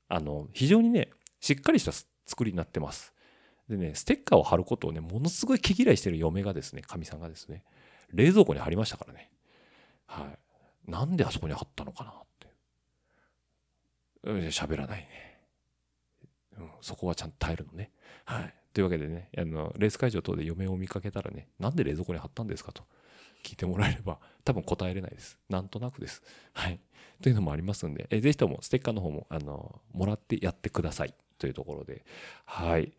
[0.09, 1.11] あの、非常にね、
[1.41, 1.93] しっかりした
[2.25, 3.13] 作りになってます。
[3.69, 7.65] でね、ステッカーを貼ることをね、ものすごい毛嫌いしてる嫁がですね、かみさんがですね、
[8.13, 9.33] 冷蔵庫に貼りましたからね。
[10.07, 10.33] は
[10.87, 10.91] い。
[10.91, 12.47] なんであそこに貼ったのかなって。
[14.23, 15.41] うん喋らないね。
[16.59, 17.91] うん、そこはちゃんと耐えるのね。
[18.25, 18.55] はい。
[18.73, 22.85] というわけでね、あの、レース会場等で嫁を見かけたらね、なんで冷蔵庫に貼ったんですかと
[23.47, 25.39] 聞いてもらえれば、多分答えれないです。
[25.49, 26.23] なんとなくです。
[26.53, 26.81] はい。
[27.23, 31.15] というのもありますんで、えぜひともステッカーの方も、あの、もらってやってください。
[31.39, 32.05] というところで、
[32.45, 32.93] はい。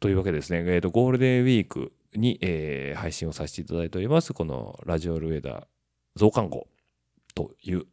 [0.00, 5.66] というわけですね、えーと、ゴールデンウィークに、えー配信をさせていただいております、このラジオルエダー
[6.16, 6.66] 増刊号
[7.34, 7.86] という